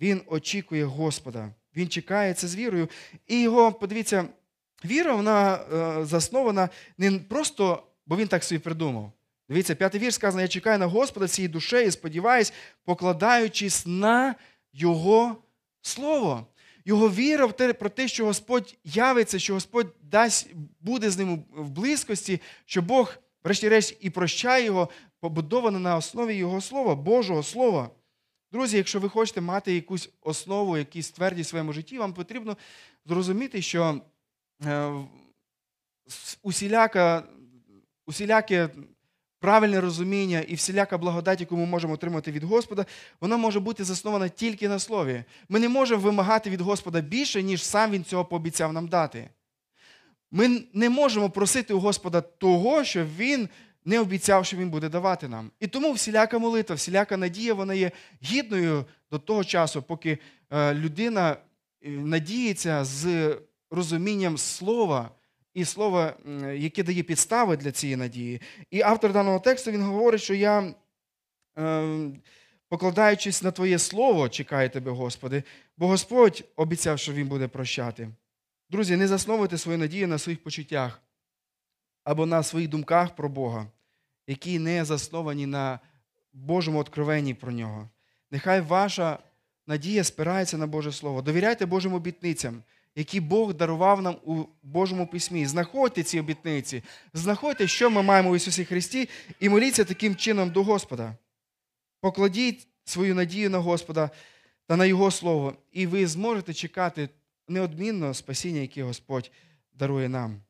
Він 0.01 0.23
очікує 0.27 0.85
Господа. 0.85 1.55
Він 1.77 1.89
чекає 1.89 2.35
це 2.35 2.49
з 2.49 2.57
вірою. 2.57 2.89
І 3.27 3.41
його, 3.41 3.73
подивіться, 3.73 4.25
віра, 4.85 5.15
вона 5.15 5.55
е, 5.55 6.05
заснована 6.05 6.69
не 6.99 7.13
просто, 7.13 7.83
бо 8.07 8.17
він 8.17 8.29
так 8.29 8.45
собі 8.45 8.59
придумав. 8.59 9.13
Дивіться, 9.49 9.75
п'ятий 9.75 10.01
вірш 10.01 10.15
сказано: 10.15 10.43
я 10.43 10.49
чекаю 10.49 10.79
на 10.79 10.87
Господа 10.87 11.27
всією 11.27 11.53
душею, 11.53 11.91
сподіваюсь, 11.91 12.53
покладаючись 12.85 13.87
на 13.87 14.35
Його 14.73 15.37
Слово. 15.83 16.47
Його 16.85 17.11
віра 17.11 17.47
в 17.47 17.53
те, 17.53 17.73
про 17.73 17.89
те, 17.89 18.09
що 18.09 18.25
Господь 18.25 18.77
явиться, 18.85 19.39
що 19.39 19.55
Господь 19.55 19.95
дасть, 20.03 20.51
буде 20.81 21.11
з 21.11 21.19
ним 21.19 21.45
в 21.57 21.71
близькості, 21.71 22.41
що 22.67 22.83
Бог, 22.83 23.15
врешті-решт, 23.45 23.97
і 24.01 24.11
прощає 24.11 24.65
його, 24.65 24.89
побудована 25.21 25.79
на 25.79 25.97
основі 25.97 26.35
Його 26.35 26.61
Слова, 26.61 26.95
Божого 26.95 27.43
Слова. 27.43 27.91
Друзі, 28.53 28.77
якщо 28.77 29.01
ви 29.01 29.09
хочете 29.09 29.41
мати 29.41 29.75
якусь 29.75 30.11
основу, 30.23 30.79
якісь 30.79 31.11
твердість 31.11 31.49
в 31.49 31.51
своєму 31.51 31.73
житті, 31.73 31.99
вам 31.99 32.13
потрібно 32.13 32.57
зрозуміти, 33.07 33.63
що 33.63 34.01
е, 34.65 34.93
усіляка, 36.43 37.23
усіляке 38.07 38.69
правильне 39.41 39.81
розуміння 39.81 40.41
і 40.41 40.55
всіляка 40.55 40.99
благодать, 40.99 41.41
яку 41.41 41.57
ми 41.57 41.67
можемо 41.67 41.95
отримати 41.95 42.33
від 42.33 42.45
Господа, 42.45 42.87
вона 43.21 43.37
може 43.37 43.61
бути 43.61 43.85
заснована 43.85 44.29
тільки 44.29 44.69
на 44.69 44.79
слові. 44.79 45.25
Ми 45.49 45.61
не 45.61 45.69
можемо 45.69 46.03
вимагати 46.03 46.51
від 46.51 46.61
Господа 46.61 47.01
більше, 47.01 47.43
ніж 47.43 47.65
сам 47.65 47.91
Він 47.91 48.05
цього 48.05 48.25
пообіцяв 48.25 48.73
нам 48.73 48.89
дати. 48.89 49.29
Ми 50.31 50.63
не 50.73 50.91
можемо 50.91 51.31
просити 51.31 51.75
у 51.75 51.81
Господа 51.81 52.21
того, 52.21 52.85
що 52.85 53.05
Він 53.05 53.49
не 53.85 54.01
обіцяв, 54.01 54.47
що 54.47 54.57
Він 54.57 54.71
буде 54.71 54.89
давати 54.89 55.29
нам. 55.29 55.51
І 55.61 55.67
тому 55.67 55.93
всіляка 55.93 56.39
молитва, 56.39 56.77
всіляка 56.77 57.17
надія, 57.17 57.55
вона 57.55 57.75
є 57.75 57.91
гідною 58.25 58.85
до 59.11 59.19
того 59.19 59.45
часу, 59.45 59.83
поки 59.83 60.19
е, 60.51 60.75
людина 60.75 61.37
е, 61.83 61.91
надіється 61.91 62.85
з 62.85 63.37
розумінням 63.71 64.39
слова 64.39 65.11
і 65.55 65.65
слова, 65.65 66.17
яке 66.55 66.83
дає 66.83 67.03
підстави 67.03 67.57
для 67.57 67.73
цієї 67.73 67.97
надії. 67.97 68.41
І 68.71 68.83
автор 68.83 69.13
даного 69.13 69.41
тексту 69.41 69.71
він 69.71 69.83
говорить, 69.83 70.23
що 70.23 70.35
я, 70.35 70.75
е, 71.59 72.11
покладаючись 72.69 73.43
на 73.43 73.51
Твоє 73.51 73.79
слово, 73.79 74.29
чекаю 74.29 74.71
тебе, 74.71 74.91
Господи, 74.91 75.43
бо 75.77 75.89
Господь 75.89 76.45
обіцяв, 76.57 76.99
що 76.99 77.13
Він 77.13 77.29
буде 77.29 77.49
прощати. 77.49 78.09
Друзі, 78.71 78.97
не 78.97 79.09
засновуйте 79.09 79.59
свою 79.59 79.79
надію 79.79 80.09
на 80.09 80.19
своїх 80.19 80.43
почуттях 80.43 81.03
або 82.05 82.27
на 82.27 82.43
своїх 82.43 82.69
думках 82.69 83.17
про 83.17 83.29
Бога, 83.29 83.67
які 84.27 84.59
не 84.59 84.85
засновані 84.85 85.47
на 85.47 85.81
Божому 86.33 86.79
откровенні 86.79 87.35
про 87.35 87.53
нього. 87.53 87.89
Нехай 88.31 88.61
ваша 88.61 89.19
надія 89.67 90.05
спирається 90.05 90.59
на 90.59 90.67
Боже 90.67 90.93
Слово. 90.93 91.23
Довіряйте 91.23 91.67
Божим 91.67 91.95
обітницям, 91.95 92.63
які 92.97 93.21
Бог 93.21 93.55
дарував 93.55 94.03
нам 94.03 94.17
у 94.25 94.45
Божому 94.63 95.07
письмі. 95.07 95.47
Знаходьте 95.47 96.03
ці 96.03 96.21
обітниці, 96.21 96.83
знаходьте, 97.13 97.67
що 97.67 97.91
ми 97.91 98.03
маємо 98.03 98.31
в 98.31 98.37
Ісусі 98.37 98.65
Христі, 98.65 99.09
і 99.41 99.49
моліться 99.49 99.85
таким 99.85 100.17
чином 100.17 100.51
до 100.51 100.63
Господа. 100.63 101.17
Покладіть 102.01 102.69
свою 102.85 103.15
надію 103.15 103.51
на 103.51 103.59
Господа 103.59 104.11
та 104.67 104.77
на 104.77 104.87
Його 104.87 105.11
Слово, 105.11 105.57
і 105.73 105.87
ви 105.87 106.07
зможете 106.07 106.55
чекати 106.55 107.09
неодмінно 107.49 108.15
спасіння, 108.15 108.61
яке 108.61 108.83
Господь 108.83 109.31
дарує 109.73 110.09
нам. 110.09 110.41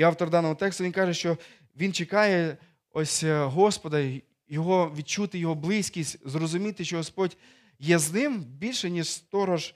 І 0.00 0.02
автор 0.02 0.30
даного 0.30 0.54
тексту 0.54 0.84
він 0.84 0.92
каже, 0.92 1.14
що 1.14 1.38
він 1.76 1.92
чекає 1.92 2.56
ось 2.92 3.22
е, 3.22 3.44
Господа, 3.44 4.20
його 4.48 4.94
відчути 4.96 5.38
його 5.38 5.54
близькість, 5.54 6.28
зрозуміти, 6.28 6.84
що 6.84 6.96
Господь 6.96 7.36
є 7.78 7.98
з 7.98 8.12
ним 8.12 8.42
більше, 8.44 8.90
ніж 8.90 9.08
сторож, 9.08 9.74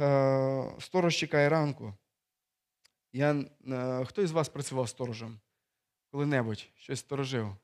е, 0.00 0.64
сторож 0.80 1.16
чекає 1.16 1.48
ранку. 1.48 1.94
Я, 3.12 3.44
е, 3.68 4.04
хто 4.04 4.22
із 4.22 4.30
вас 4.30 4.48
працював 4.48 4.88
сторожем? 4.88 5.38
Коли-небудь 6.10 6.66
щось 6.76 7.00
сторожив? 7.00 7.56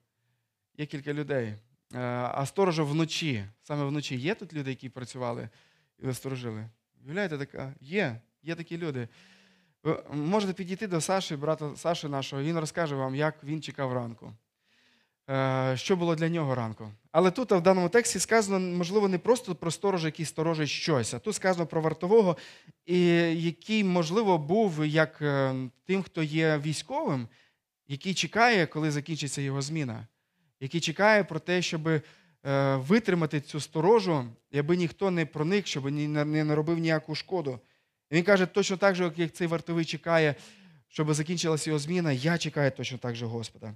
Є 0.79 0.87
кілька 0.87 1.12
людей. 1.12 1.55
А 1.94 2.46
сторожа 2.46 2.83
вночі, 2.83 3.44
саме 3.62 3.85
вночі, 3.85 4.16
є 4.16 4.35
тут 4.35 4.53
люди, 4.53 4.70
які 4.70 4.88
працювали 4.88 5.49
і 6.03 6.12
сторожили? 6.12 6.68
Уявляєте, 7.05 7.38
така? 7.38 7.75
Є, 7.81 8.20
є 8.42 8.55
такі 8.55 8.79
люди. 8.79 9.09
Ви 9.83 10.03
можете 10.12 10.53
підійти 10.53 10.87
до 10.87 11.01
Саші, 11.01 11.37
брата 11.37 11.77
Саші 11.77 12.09
нашого, 12.09 12.43
він 12.43 12.59
розкаже 12.59 12.95
вам, 12.95 13.14
як 13.14 13.45
він 13.45 13.62
чекав 13.62 13.93
ранку. 13.93 14.33
Е, 15.31 15.77
Що 15.77 15.97
було 15.97 16.14
для 16.14 16.29
нього 16.29 16.55
ранку. 16.55 16.90
Але 17.12 17.31
тут 17.31 17.53
в 17.53 17.61
даному 17.61 17.88
тексті 17.88 18.19
сказано, 18.19 18.77
можливо, 18.77 19.09
не 19.09 19.19
просто 19.19 19.55
про 19.55 19.71
сторожа, 19.71 20.09
який 20.09 20.27
сторожить 20.27 20.69
щось, 20.69 21.14
а 21.14 21.19
тут 21.19 21.35
сказано 21.35 21.66
про 21.66 21.81
вартового, 21.81 22.37
який, 22.87 23.85
можливо, 23.85 24.38
був 24.38 24.87
як 24.87 25.23
е, 25.23 25.55
тим, 25.87 26.03
хто 26.03 26.23
є 26.23 26.59
військовим, 26.59 27.29
який 27.88 28.14
чекає, 28.14 28.66
коли 28.66 28.90
закінчиться 28.90 29.40
його 29.40 29.62
зміна, 29.62 30.07
який 30.61 30.81
чекає 30.81 31.25
про 31.25 31.38
те, 31.38 31.62
щоб 31.62 31.88
е, 31.88 32.03
витримати 32.77 33.40
цю 33.40 33.61
сторожу, 33.61 34.25
аби 34.55 34.77
ніхто 34.77 35.11
не 35.11 35.27
проник, 35.27 35.66
щоб 35.66 35.90
не 35.90 36.45
наробив 36.45 36.79
ніяку 36.79 37.14
шкоду. 37.14 37.61
І 38.11 38.16
він 38.16 38.25
каже, 38.25 38.46
точно 38.46 38.77
так 38.77 38.94
же, 38.94 39.12
як 39.16 39.33
цей 39.33 39.46
вартовий 39.46 39.85
чекає, 39.85 40.35
щоб 40.88 41.14
закінчилася 41.14 41.70
його 41.70 41.79
зміна, 41.79 42.12
я 42.12 42.38
чекаю 42.38 42.70
точно 42.70 42.99
так 42.99 43.14
же 43.14 43.27
Господа. 43.27 43.75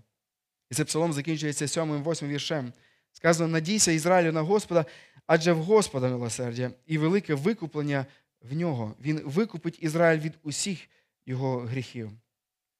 І 0.70 0.74
цей 0.74 0.84
псалом 0.84 1.12
закінчується 1.12 1.68
сьомим, 1.68 2.02
восьмим 2.02 2.32
віршем. 2.32 2.72
Сказано: 3.12 3.48
надійся 3.48 3.92
Ізраїлю 3.92 4.32
на 4.32 4.40
Господа, 4.40 4.84
адже 5.26 5.52
в 5.52 5.62
Господа 5.64 6.08
милосердя 6.08 6.70
і 6.86 6.98
велике 6.98 7.34
викуплення 7.34 8.06
в 8.40 8.56
нього. 8.56 8.94
Він 9.00 9.22
викупить 9.24 9.78
Ізраїль 9.82 10.20
від 10.20 10.32
усіх 10.42 10.88
його 11.26 11.58
гріхів. 11.58 12.10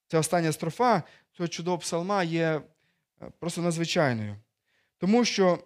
Ця 0.07 0.19
остання 0.19 0.51
строфа 0.51 1.03
цього 1.37 1.47
чудового 1.47 1.79
псалма 1.79 2.23
є 2.23 2.45
е, 2.45 2.61
просто 3.39 3.61
надзвичайною. 3.61 4.35
Тому 4.97 5.25
що 5.25 5.63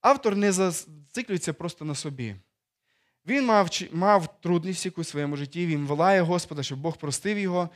автор 0.00 0.36
не 0.36 0.52
зациклюється 0.52 1.52
просто 1.52 1.84
на 1.84 1.94
собі. 1.94 2.36
Він 3.26 3.44
мав, 3.44 3.70
мав 3.92 4.40
трудності 4.40 4.92
у 4.96 5.04
своєму 5.04 5.36
житті, 5.36 5.66
він 5.66 5.86
волає 5.86 6.20
Господа, 6.20 6.62
щоб 6.62 6.80
Бог 6.80 6.96
простив 6.96 7.38
його. 7.38 7.68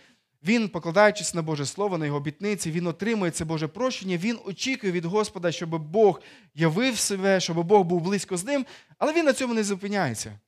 Він, 0.43 0.69
покладаючись 0.69 1.35
на 1.35 1.43
Боже 1.43 1.67
Слово, 1.67 1.99
на 1.99 2.07
його 2.07 2.19
обітниці, 2.19 2.71
він 2.71 2.87
отримує 2.87 3.31
це 3.31 3.45
Боже 3.45 3.69
прощення, 3.69 4.17
він 4.17 4.39
очікує 4.45 4.93
від 4.93 5.05
Господа, 5.05 5.53
щоб 5.53 5.79
Бог 5.79 6.21
явив 6.55 6.99
себе, 6.99 7.41
щоб 7.41 7.67
Бог 7.67 7.85
був 7.85 8.01
близько 8.01 8.37
з 8.37 8.45
ним, 8.45 8.67
але 8.99 9.13
він 9.13 9.25
на 9.25 9.33
цьому 9.33 9.55
не 9.55 9.65
зупиняється. 9.65 10.39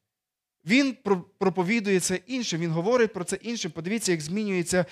Він 0.67 0.97
проповідує 1.39 2.01
це 2.01 2.21
іншим, 2.27 2.61
він 2.61 2.71
говорить 2.71 3.13
про 3.13 3.25
це 3.25 3.37
іншим. 3.37 3.71
Подивіться, 3.71 4.13
як 4.13 4.21
змінюється 4.21 4.85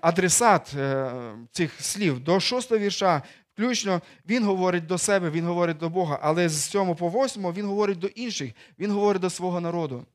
адресат 0.00 0.74
е, 0.74 1.12
цих 1.50 1.82
слів. 1.82 2.20
До 2.20 2.40
шостого 2.40 2.78
вірша, 2.80 3.22
включно, 3.54 4.02
він 4.26 4.44
говорить 4.44 4.86
до 4.86 4.98
себе, 4.98 5.30
він 5.30 5.46
говорить 5.46 5.78
до 5.78 5.88
Бога, 5.88 6.18
але 6.22 6.48
з 6.48 6.70
7 6.70 6.94
по 6.94 7.10
8 7.10 7.52
він 7.52 7.66
говорить 7.66 7.98
до 7.98 8.06
інших, 8.06 8.52
він 8.78 8.90
говорить 8.90 9.22
до 9.22 9.30
свого 9.30 9.60
народу. 9.60 10.06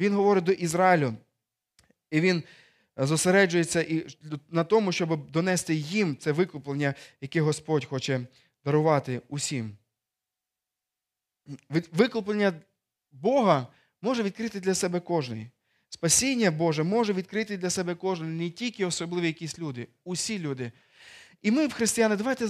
Він 0.00 0.14
говорить 0.14 0.44
до 0.44 0.52
Ізраїлю. 0.52 1.14
І 2.10 2.20
він 2.20 2.42
зосереджується 2.96 3.82
і 3.82 4.06
на 4.50 4.64
тому, 4.64 4.92
щоб 4.92 5.30
донести 5.30 5.74
їм 5.74 6.16
це 6.16 6.32
викуплення, 6.32 6.94
яке 7.20 7.40
Господь 7.40 7.84
хоче 7.84 8.20
дарувати 8.64 9.20
усім. 9.28 9.76
Викуплення 11.92 12.52
Бога 13.12 13.66
може 14.02 14.22
відкрити 14.22 14.60
для 14.60 14.74
себе 14.74 15.00
кожний. 15.00 15.50
Спасіння 15.88 16.50
Боже 16.50 16.82
може 16.82 17.12
відкрити 17.12 17.56
для 17.56 17.70
себе 17.70 17.94
кожен, 17.94 18.36
не 18.36 18.50
тільки 18.50 18.86
особливі 18.86 19.26
якісь 19.26 19.58
люди, 19.58 19.88
усі 20.04 20.38
люди. 20.38 20.72
І 21.44 21.50
ми, 21.50 21.68
християни, 21.68 22.16
давайте 22.16 22.48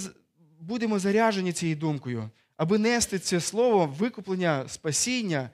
будемо 0.61 0.99
заряжені 0.99 1.53
цією 1.53 1.77
думкою, 1.77 2.31
аби 2.57 2.79
нести 2.79 3.19
це 3.19 3.41
слово 3.41 3.87
викуплення, 3.87 4.69
спасіння 4.69 5.51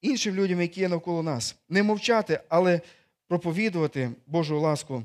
іншим 0.00 0.34
людям, 0.34 0.60
які 0.60 0.80
є 0.80 0.88
навколо 0.88 1.22
нас. 1.22 1.56
Не 1.68 1.82
мовчати, 1.82 2.40
але 2.48 2.80
проповідувати 3.28 4.10
Божу 4.26 4.60
ласку, 4.60 5.04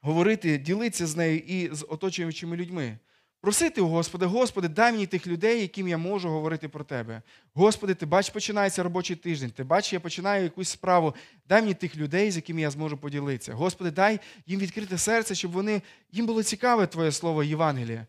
говорити, 0.00 0.58
ділитися 0.58 1.06
з 1.06 1.16
нею 1.16 1.38
і 1.38 1.74
з 1.74 1.86
оточуючими 1.88 2.56
людьми. 2.56 2.98
Просити 3.42 3.80
у 3.80 3.88
Господа, 3.88 4.26
Господи, 4.26 4.68
дай 4.68 4.92
мені 4.92 5.06
тих 5.06 5.26
людей, 5.26 5.60
яким 5.60 5.88
я 5.88 5.98
можу 5.98 6.28
говорити 6.28 6.68
про 6.68 6.84
Тебе. 6.84 7.22
Господи, 7.54 7.94
ти 7.94 8.06
бач, 8.06 8.30
починається 8.30 8.82
робочий 8.82 9.16
тиждень. 9.16 9.50
Ти 9.50 9.64
бачиш, 9.64 9.92
я 9.92 10.00
починаю 10.00 10.42
якусь 10.42 10.68
справу. 10.68 11.14
Дай 11.48 11.62
мені 11.62 11.74
тих 11.74 11.96
людей, 11.96 12.30
з 12.30 12.36
якими 12.36 12.60
я 12.60 12.70
зможу 12.70 12.96
поділитися. 12.96 13.54
Господи, 13.54 13.90
дай 13.90 14.20
їм 14.46 14.60
відкрити 14.60 14.98
серце, 14.98 15.34
щоб 15.34 15.52
вони 15.52 15.82
їм 16.12 16.26
було 16.26 16.42
цікаве 16.42 16.86
Твоє 16.86 17.12
слово 17.12 17.44
Євангелія. 17.44 18.06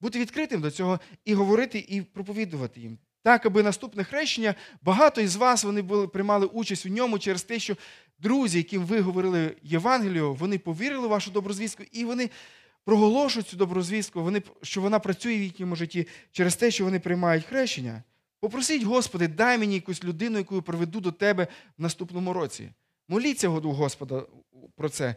Бути 0.00 0.18
відкритим 0.20 0.60
до 0.60 0.70
цього 0.70 1.00
і 1.24 1.34
говорити, 1.34 1.84
і 1.88 2.02
проповідувати 2.02 2.80
їм. 2.80 2.98
Так, 3.22 3.46
аби 3.46 3.62
наступне 3.62 4.04
хрещення, 4.04 4.54
багато 4.82 5.20
із 5.20 5.36
вас 5.36 5.64
вони 5.64 5.82
були, 5.82 6.08
приймали 6.08 6.46
участь 6.46 6.86
у 6.86 6.88
ньому 6.88 7.18
через 7.18 7.42
те, 7.42 7.58
що 7.58 7.76
друзі, 8.18 8.58
яким 8.58 8.82
ви 8.82 9.00
говорили 9.00 9.56
Євангелію, 9.62 10.34
вони 10.34 10.58
повірили 10.58 11.06
в 11.06 11.10
вашу 11.10 11.30
доброзвістку, 11.30 11.82
і 11.92 12.04
вони 12.04 12.30
проголошують 12.84 13.48
цю 13.48 13.56
доброзвістку, 13.56 14.22
вони, 14.22 14.42
що 14.62 14.80
вона 14.80 14.98
працює 14.98 15.38
в 15.38 15.42
їхньому 15.42 15.76
житті 15.76 16.06
через 16.32 16.56
те, 16.56 16.70
що 16.70 16.84
вони 16.84 17.00
приймають 17.00 17.44
хрещення. 17.44 18.02
Попросіть, 18.40 18.82
Господи, 18.82 19.28
дай 19.28 19.58
мені 19.58 19.74
якусь 19.74 20.04
людину, 20.04 20.38
яку 20.38 20.54
я 20.54 20.62
приведу 20.62 21.00
до 21.00 21.12
Тебе 21.12 21.46
в 21.78 21.82
наступному 21.82 22.32
році. 22.32 22.68
Моліться 23.08 23.48
у 23.48 23.72
Господа 23.72 24.22
про 24.76 24.88
це. 24.88 25.14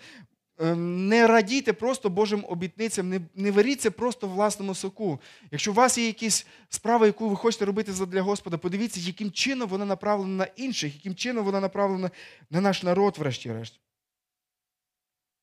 Ем, 0.59 1.07
Не 1.07 1.27
радійте 1.27 1.73
просто 1.73 2.09
Божим 2.09 2.45
обітницям, 2.47 3.09
не, 3.09 3.21
не 3.35 3.51
варіться 3.51 3.91
просто 3.91 4.27
власному 4.27 4.75
соку. 4.75 5.19
Якщо 5.51 5.71
у 5.71 5.73
вас 5.73 5.97
є 5.97 6.05
якісь 6.05 6.45
справи, 6.69 7.05
яку 7.05 7.29
ви 7.29 7.35
хочете 7.35 7.65
робити 7.65 7.91
для 7.91 8.21
Господа, 8.21 8.57
подивіться, 8.57 8.99
яким 8.99 9.31
чином 9.31 9.69
вона 9.69 9.85
направлена 9.85 10.33
на 10.33 10.45
інших, 10.55 10.95
яким 10.95 11.15
чином 11.15 11.45
вона 11.45 11.59
направлена 11.59 12.11
на 12.49 12.61
наш 12.61 12.83
народ, 12.83 13.15
врешті-решт. 13.17 13.79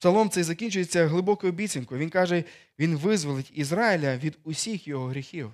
Псалом 0.04 0.30
цей 0.30 0.42
закінчується 0.42 1.06
глибокою 1.06 1.52
обіцянкою. 1.52 2.00
Він 2.00 2.10
каже, 2.10 2.44
він 2.78 2.96
визволить 2.96 3.50
Ізраїля 3.54 4.16
від 4.16 4.38
усіх 4.42 4.88
його 4.88 5.06
гріхів. 5.06 5.52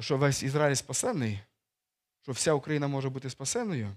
Що 0.00 0.16
весь 0.16 0.42
Ізраїль 0.42 0.74
спасений, 0.74 1.40
що 2.22 2.32
вся 2.32 2.52
Україна 2.52 2.88
може 2.88 3.08
бути 3.08 3.30
спасеною. 3.30 3.96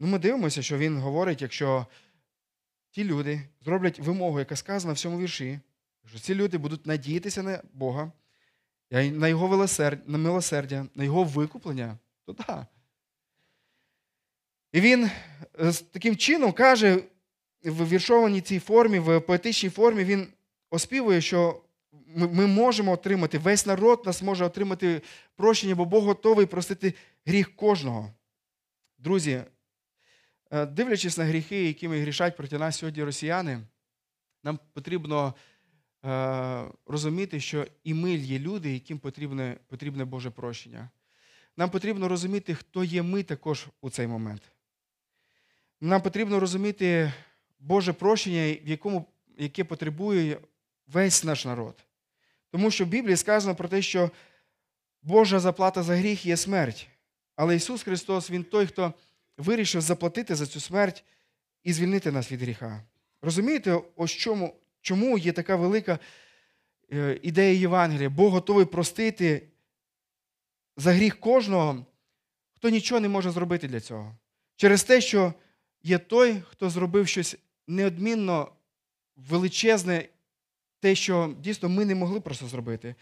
Ну, 0.00 0.06
ми 0.06 0.18
дивимося, 0.18 0.62
що 0.62 0.78
він 0.78 0.98
говорить, 0.98 1.42
якщо 1.42 1.86
ті 2.90 3.04
люди 3.04 3.48
зроблять 3.60 3.98
вимогу, 3.98 4.38
яка 4.38 4.56
сказана 4.56 4.92
в 4.92 4.98
цьому 4.98 5.18
вірші, 5.18 5.60
що 6.06 6.18
ці 6.18 6.34
люди 6.34 6.58
будуть 6.58 6.86
надіятися 6.86 7.42
на 7.42 7.62
Бога, 7.72 8.12
на 8.90 9.28
Його 9.28 9.48
милосердя, 10.06 10.86
на 10.94 11.04
Його 11.04 11.24
викуплення, 11.24 11.98
то 12.26 12.34
так. 12.34 12.66
І 14.72 14.80
він 14.80 15.10
е, 15.58 15.72
таким 15.92 16.16
чином 16.16 16.52
каже 16.52 17.02
в 17.64 17.88
віршованій 17.88 18.40
цій 18.40 18.58
формі, 18.58 18.98
в 18.98 19.20
поетичній 19.20 19.70
формі, 19.70 20.04
він 20.04 20.26
оспівує, 20.70 21.20
що 21.20 21.60
ми 22.14 22.46
можемо 22.46 22.92
отримати, 22.92 23.38
весь 23.38 23.66
народ 23.66 24.02
нас 24.06 24.22
може 24.22 24.44
отримати 24.44 25.02
прощення, 25.36 25.74
бо 25.74 25.84
Бог 25.84 26.04
готовий 26.04 26.46
простити 26.46 26.94
гріх 27.26 27.56
кожного. 27.56 28.12
Друзі, 28.98 29.42
е, 30.50 30.66
дивлячись 30.66 31.18
на 31.18 31.24
гріхи, 31.24 31.64
якими 31.66 32.00
грішать 32.00 32.36
проти 32.36 32.58
нас 32.58 32.78
сьогодні 32.78 33.04
росіяни, 33.04 33.60
нам 34.44 34.58
потрібно 34.72 35.34
е, 36.04 36.64
розуміти, 36.86 37.40
що 37.40 37.66
і 37.84 37.94
ми 37.94 38.14
є 38.14 38.38
люди, 38.38 38.72
яким 38.72 38.98
потрібне, 38.98 39.56
потрібне 39.66 40.04
Боже 40.04 40.30
прощення. 40.30 40.90
Нам 41.56 41.70
потрібно 41.70 42.08
розуміти, 42.08 42.54
хто 42.54 42.84
є 42.84 43.02
ми 43.02 43.22
також 43.22 43.66
у 43.80 43.90
цей 43.90 44.06
момент. 44.06 44.42
Нам 45.80 46.02
потрібно 46.02 46.40
розуміти 46.40 47.12
Боже 47.60 47.92
прощення, 47.92 48.56
в 48.64 48.68
якому, 48.68 49.04
яке 49.38 49.64
потребує 49.64 50.38
весь 50.86 51.24
наш 51.24 51.44
народ. 51.44 51.84
Тому 52.50 52.70
що 52.70 52.84
в 52.84 52.88
Біблії 52.88 53.16
сказано 53.16 53.54
про 53.54 53.68
те, 53.68 53.82
що 53.82 54.10
Божа 55.02 55.40
заплата 55.40 55.82
за 55.82 55.96
гріх 55.96 56.26
є 56.26 56.36
смерть. 56.36 56.88
Але 57.36 57.56
Ісус 57.56 57.82
Христос, 57.82 58.30
Він 58.30 58.44
той, 58.44 58.66
хто 58.66 58.92
вирішив 59.36 59.80
заплатити 59.80 60.34
за 60.34 60.46
цю 60.46 60.60
смерть 60.60 61.04
і 61.64 61.72
звільнити 61.72 62.12
нас 62.12 62.32
від 62.32 62.42
гріха. 62.42 62.82
Розумієте, 63.22 63.80
ось 63.96 64.10
чому, 64.10 64.54
чому 64.80 65.18
є 65.18 65.32
така 65.32 65.56
велика 65.56 65.98
е, 66.92 67.18
ідея 67.22 67.60
Євангелія? 67.60 68.10
Бог 68.10 68.32
готовий 68.32 68.64
простити 68.64 69.42
за 70.76 70.92
гріх 70.92 71.20
кожного, 71.20 71.86
хто 72.54 72.68
нічого 72.68 73.00
не 73.00 73.08
може 73.08 73.30
зробити 73.30 73.68
для 73.68 73.80
цього. 73.80 74.16
Через 74.56 74.84
те, 74.84 75.00
що 75.00 75.34
є 75.88 75.98
той, 75.98 76.42
хто 76.50 76.70
зробив 76.70 77.08
щось 77.08 77.36
неодмінно 77.66 78.48
величезне, 79.16 80.08
те, 80.80 80.94
що 80.94 81.34
дійсно 81.40 81.68
ми 81.68 81.84
не 81.84 81.94
могли 81.94 82.20
просто 82.20 82.46
зробити. 82.46 82.94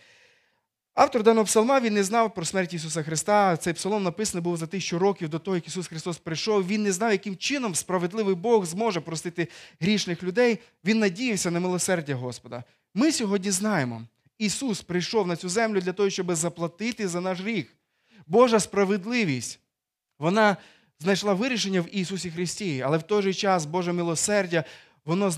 Автор 0.94 1.22
даного 1.22 1.44
псалма 1.44 1.80
він 1.80 1.94
не 1.94 2.04
знав 2.04 2.34
про 2.34 2.44
смерть 2.44 2.74
Ісуса 2.74 3.02
Христа. 3.02 3.56
Цей 3.56 3.72
псалом 3.72 4.02
написаний 4.02 4.42
був 4.42 4.56
за 4.56 4.66
тисячу 4.66 4.98
років 4.98 5.28
до 5.28 5.38
того, 5.38 5.56
як 5.56 5.66
Ісус 5.66 5.86
Христос 5.86 6.18
прийшов. 6.18 6.66
Він 6.66 6.82
не 6.82 6.92
знав, 6.92 7.12
яким 7.12 7.36
чином 7.36 7.74
справедливий 7.74 8.34
Бог 8.34 8.66
зможе 8.66 9.00
простити 9.00 9.48
грішних 9.80 10.22
людей. 10.22 10.58
Він 10.84 10.98
надіявся 10.98 11.50
на 11.50 11.60
милосердя 11.60 12.14
Господа. 12.14 12.64
Ми 12.94 13.12
сьогодні 13.12 13.50
знаємо, 13.50 14.02
Ісус 14.38 14.82
прийшов 14.82 15.26
на 15.26 15.36
цю 15.36 15.48
землю 15.48 15.80
для 15.80 15.92
того, 15.92 16.10
щоб 16.10 16.34
заплатити 16.34 17.08
за 17.08 17.20
наш 17.20 17.40
гріх. 17.40 17.76
Божа 18.26 18.60
справедливість, 18.60 19.60
вона 20.18 20.56
знайшла 20.98 21.34
вирішення 21.34 21.80
в 21.80 21.96
Ісусі 21.96 22.30
Христі, 22.30 22.80
але 22.80 22.98
в 22.98 23.02
той 23.02 23.22
же 23.22 23.34
час 23.34 23.66
Боже 23.66 23.92
милосердя, 23.92 24.64
воно, 25.04 25.32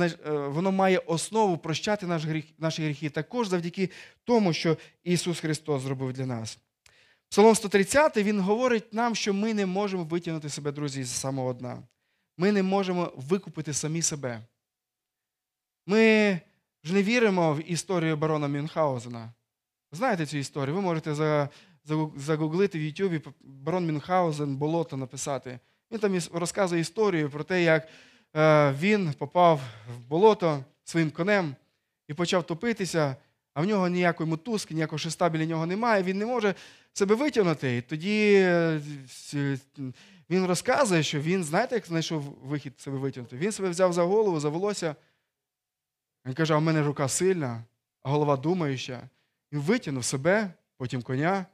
е, 0.00 0.30
воно 0.30 0.72
має 0.72 0.98
основу 0.98 1.58
прощати 1.58 2.06
наші 2.58 2.82
гріхи 2.82 3.10
також 3.10 3.48
завдяки 3.48 3.90
тому, 4.24 4.52
що 4.52 4.76
Ісус 5.04 5.40
Христос 5.40 5.82
зробив 5.82 6.12
для 6.12 6.26
нас. 6.26 6.58
Псалом 7.30 7.54
130 7.54 8.16
він 8.16 8.40
говорить 8.40 8.94
нам, 8.94 9.14
що 9.14 9.34
ми 9.34 9.54
не 9.54 9.66
можемо 9.66 10.04
витягнути 10.04 10.48
себе, 10.48 10.72
друзі, 10.72 11.04
з 11.04 11.10
самого 11.10 11.52
дна. 11.52 11.82
Ми 12.38 12.52
не 12.52 12.62
можемо 12.62 13.12
викупити 13.16 13.72
самі 13.72 14.02
себе. 14.02 14.40
Ми 15.86 16.40
вже 16.84 16.94
не 16.94 17.02
віримо 17.02 17.54
в 17.54 17.70
історію 17.70 18.16
барона 18.16 18.48
Мюнхгаузена. 18.48 19.32
Знаєте 19.92 20.26
цю 20.26 20.36
історію? 20.36 20.74
Ви 20.74 20.80
можете 20.80 21.14
за- 21.14 21.48
загуглити 22.16 22.78
в 22.78 22.82
Ютубі 22.82 23.20
барон 23.40 23.86
Мюнхгаузен, 23.86 24.56
болото 24.56 24.96
написати. 24.96 25.58
Він 25.92 25.98
там 25.98 26.18
розказує 26.32 26.80
історію 26.80 27.30
про 27.30 27.44
те, 27.44 27.62
як 27.62 27.88
е, 28.36 28.72
він 28.72 29.12
попав 29.12 29.60
в 29.96 30.00
болото 30.08 30.64
своїм 30.84 31.10
конем 31.10 31.54
і 32.08 32.14
почав 32.14 32.46
топитися, 32.46 33.16
а 33.54 33.62
в 33.62 33.64
нього 33.64 33.88
ніякої 33.88 34.30
мотузки, 34.30 34.74
ніякого 34.74 34.98
шеста 34.98 35.28
біля 35.28 35.44
нього 35.44 35.66
немає, 35.66 36.02
він 36.02 36.18
не 36.18 36.26
може 36.26 36.54
себе 36.92 37.14
витягнути. 37.14 37.76
І 37.76 37.82
тоді 37.82 38.34
е, 38.34 38.80
він 40.30 40.46
розказує, 40.46 41.02
що 41.02 41.20
він, 41.20 41.44
знаєте, 41.44 41.74
як 41.74 41.86
знайшов 41.86 42.22
вихід 42.22 42.80
себе 42.80 42.98
витягнути? 42.98 43.36
Він 43.36 43.52
себе 43.52 43.68
взяв 43.68 43.92
за 43.92 44.02
голову, 44.02 44.40
за 44.40 44.48
волосся. 44.48 44.96
Він 46.26 46.34
каже, 46.34 46.54
а 46.54 46.56
в 46.56 46.62
мене 46.62 46.82
рука 46.82 47.08
сильна, 47.08 47.64
а 48.02 48.10
голова 48.10 48.36
думаюча. 48.36 49.08
Він 49.52 49.60
витягнув 49.60 50.04
себе, 50.04 50.50
потім 50.76 51.02
коня 51.02 51.46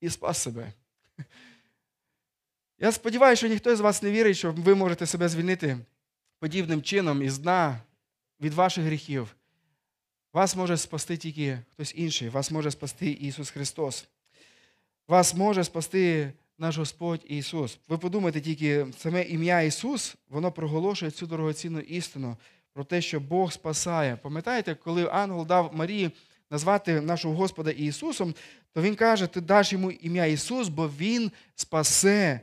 і 0.00 0.10
спас 0.10 0.38
себе. 0.38 0.72
Я 2.78 2.92
сподіваюся, 2.92 3.40
що 3.40 3.48
ніхто 3.48 3.76
з 3.76 3.80
вас 3.80 4.02
не 4.02 4.10
вірить, 4.10 4.36
що 4.36 4.52
ви 4.52 4.74
можете 4.74 5.06
себе 5.06 5.28
звільнити 5.28 5.78
подібним 6.38 6.82
чином 6.82 7.22
із 7.22 7.38
дна 7.38 7.80
від 8.40 8.54
ваших 8.54 8.84
гріхів. 8.84 9.36
Вас 10.32 10.56
може 10.56 10.76
спасти 10.76 11.16
тільки 11.16 11.58
хтось 11.72 11.94
інший, 11.96 12.28
вас 12.28 12.50
може 12.50 12.70
спасти 12.70 13.10
Ісус 13.10 13.50
Христос. 13.50 14.08
Вас 15.08 15.34
може 15.34 15.64
спасти 15.64 16.32
наш 16.58 16.78
Господь 16.78 17.24
Ісус. 17.28 17.78
Ви 17.88 17.98
подумайте 17.98 18.40
тільки, 18.40 18.86
саме 18.98 19.22
ім'я 19.22 19.60
Ісус, 19.60 20.16
воно 20.28 20.52
проголошує 20.52 21.10
цю 21.10 21.26
дорогоцінну 21.26 21.80
істину 21.80 22.36
про 22.72 22.84
те, 22.84 23.02
що 23.02 23.20
Бог 23.20 23.52
спасає. 23.52 24.16
Пам'ятаєте, 24.16 24.74
коли 24.74 25.08
ангел 25.12 25.46
дав 25.46 25.74
Марії 25.74 26.10
назвати 26.50 27.00
нашого 27.00 27.34
Господа 27.34 27.70
Ісусом, 27.70 28.34
то 28.72 28.82
Він 28.82 28.96
каже, 28.96 29.26
ти 29.26 29.40
даш 29.40 29.72
йому 29.72 29.90
ім'я 29.90 30.26
Ісус, 30.26 30.68
бо 30.68 30.88
Він 30.88 31.32
спасе 31.54 32.40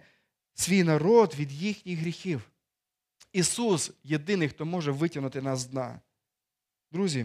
свій 0.54 0.84
народ 0.84 1.36
від 1.36 1.52
їхніх 1.52 2.00
гріхів. 2.00 2.42
Ісус 3.34 3.92
єдиний, 4.04 4.50
хто 4.50 4.66
може 4.66 4.92
витягнути 4.92 5.42
нас 5.42 5.60
з 5.60 5.66
дна. 5.66 6.00
Друзі, 6.92 7.24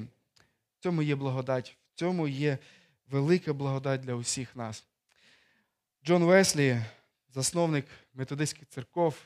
в 0.79 0.83
цьому 0.83 1.03
є 1.03 1.17
благодать, 1.17 1.77
в 1.95 1.99
цьому 1.99 2.29
є 2.29 2.59
велика 3.11 3.53
благодать 3.53 4.01
для 4.01 4.15
усіх 4.15 4.57
нас. 4.57 4.85
Джон 6.05 6.25
Веслі, 6.25 6.83
засновник 7.29 7.87
методистських 8.15 8.69
церков, 8.69 9.17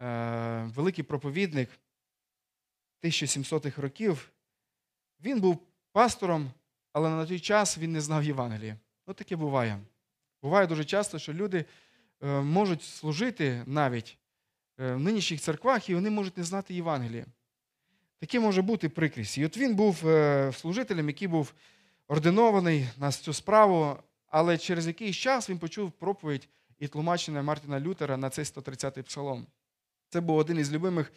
е, 0.00 0.70
великий 0.74 1.04
проповідник 1.04 1.70
1700-х 3.02 3.82
років, 3.82 4.32
він 5.20 5.40
був 5.40 5.66
пастором, 5.92 6.50
але 6.94 7.10
на 7.10 7.26
той 7.26 7.40
час 7.40 7.78
він 7.78 7.92
не 7.92 8.00
знав 8.00 8.24
Євангелія. 8.24 8.76
Ну, 9.06 9.14
таке 9.14 9.36
буває. 9.36 9.78
Буває 10.42 10.66
дуже 10.66 10.84
часто, 10.84 11.18
що 11.18 11.32
люди 11.32 11.64
е, 12.22 12.40
можуть 12.40 12.82
служити 12.82 13.62
навіть 13.66 14.18
е, 14.80 14.94
в 14.94 15.00
нинішніх 15.00 15.40
церквах, 15.40 15.90
і 15.90 15.94
вони 15.94 16.10
можуть 16.10 16.36
не 16.36 16.44
знати 16.44 16.74
Євангелія. 16.74 17.26
Таке 18.20 18.40
може 18.40 18.62
бути 18.62 18.88
прикрість. 18.88 19.38
І 19.38 19.46
от 19.46 19.56
він 19.56 19.74
був 19.74 20.08
е, 20.08 20.52
служителем, 20.52 21.08
який 21.08 21.28
був 21.28 21.54
ординований 22.08 22.88
на 22.96 23.12
цю 23.12 23.32
справу, 23.32 23.96
але 24.26 24.58
через 24.58 24.86
якийсь 24.86 25.16
час 25.16 25.50
він 25.50 25.58
почув 25.58 25.92
проповідь 25.92 26.48
і 26.78 26.88
тлумачення 26.88 27.42
Мартина 27.42 27.80
Лютера 27.80 28.16
на 28.16 28.30
цей 28.30 28.44
130-й 28.44 29.02
псалом. 29.02 29.46
Це 30.08 30.20
був 30.20 30.36
один 30.36 30.58
із 30.58 30.72
любимих 30.72 31.12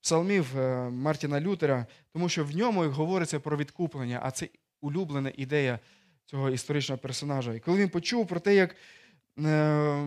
псалмів 0.00 0.56
Мартіна 0.90 1.40
Лютера, 1.40 1.86
тому 2.12 2.28
що 2.28 2.44
в 2.44 2.56
ньому 2.56 2.90
говориться 2.90 3.40
про 3.40 3.56
відкуплення, 3.56 4.20
а 4.22 4.30
це 4.30 4.48
улюблена 4.82 5.32
ідея 5.36 5.78
цього 6.24 6.50
історичного 6.50 6.98
персонажа. 6.98 7.54
І 7.54 7.60
коли 7.60 7.78
він 7.78 7.88
почув 7.88 8.26
про 8.26 8.40
те, 8.40 8.54
як 8.54 8.76
е, 9.38 10.06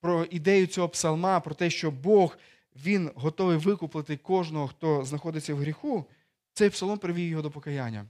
про 0.00 0.24
ідею 0.24 0.66
цього 0.66 0.88
псалма, 0.88 1.40
про 1.40 1.54
те, 1.54 1.70
що 1.70 1.90
Бог 1.90 2.38
він 2.76 3.10
готовий 3.14 3.56
викуплити 3.56 4.16
кожного, 4.16 4.68
хто 4.68 5.04
знаходиться 5.04 5.54
в 5.54 5.58
гріху, 5.58 6.04
цей 6.52 6.70
псалом 6.70 6.98
привів 6.98 7.28
його 7.28 7.42
до 7.42 7.50
покаяння. 7.50 8.06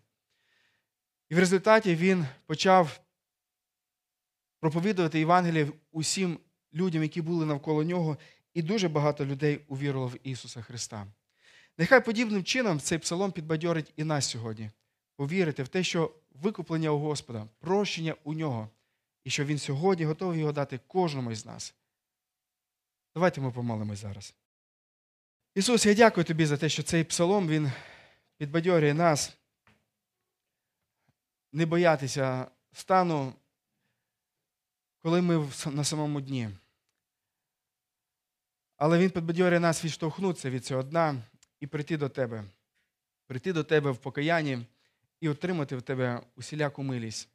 І 1.28 1.34
в 1.34 1.38
результаті 1.38 1.94
він 1.94 2.26
почав 2.46 3.00
проповідувати 4.60 5.18
Євангеліє 5.18 5.72
усім 5.92 6.38
людям, 6.74 7.02
які 7.02 7.22
були 7.22 7.46
навколо 7.46 7.84
нього, 7.84 8.16
і 8.54 8.62
дуже 8.62 8.88
багато 8.88 9.26
людей 9.26 9.60
увірувало 9.68 10.08
в 10.08 10.16
Ісуса 10.22 10.62
Христа. 10.62 11.06
Нехай 11.78 12.04
подібним 12.04 12.44
чином 12.44 12.80
цей 12.80 12.98
псалом 12.98 13.32
підбадьорить 13.32 13.92
і 13.96 14.04
нас 14.04 14.30
сьогодні 14.30 14.70
повірити 15.18 15.62
в 15.62 15.68
те, 15.68 15.82
що 15.84 16.14
викуплення 16.30 16.90
у 16.90 16.98
Господа, 16.98 17.46
прощення 17.58 18.14
у 18.24 18.34
нього, 18.34 18.68
і 19.24 19.30
що 19.30 19.44
Він 19.44 19.58
сьогодні 19.58 20.04
готовий 20.04 20.38
його 20.38 20.52
дати 20.52 20.80
кожному 20.86 21.32
із 21.32 21.46
нас. 21.46 21.74
Давайте 23.14 23.40
ми 23.40 23.52
помолимось 23.52 23.98
зараз. 23.98 24.34
Ісус, 25.54 25.86
я 25.86 25.94
дякую 25.94 26.24
тобі 26.24 26.46
за 26.46 26.56
те, 26.56 26.68
що 26.68 26.82
цей 26.82 27.04
псалом 27.04 27.48
він 27.48 27.72
підбадьорює 28.36 28.94
нас 28.94 29.36
не 31.52 31.66
боятися 31.66 32.50
стану, 32.72 33.34
коли 34.98 35.22
ми 35.22 35.48
на 35.66 35.84
самому 35.84 36.20
дні. 36.20 36.50
Але 38.76 38.98
він 38.98 39.10
підбадьорює 39.10 39.60
нас 39.60 39.84
відштовхнутися 39.84 40.50
від 40.50 40.64
цього 40.64 40.82
дна 40.82 41.22
і 41.60 41.66
прийти 41.66 41.96
до 41.96 42.08
тебе, 42.08 42.44
прийти 43.26 43.52
до 43.52 43.64
тебе 43.64 43.90
в 43.90 43.98
покаянні 43.98 44.66
і 45.20 45.28
отримати 45.28 45.76
в 45.76 45.82
тебе 45.82 46.20
усіляку 46.36 46.82
милість. 46.82 47.28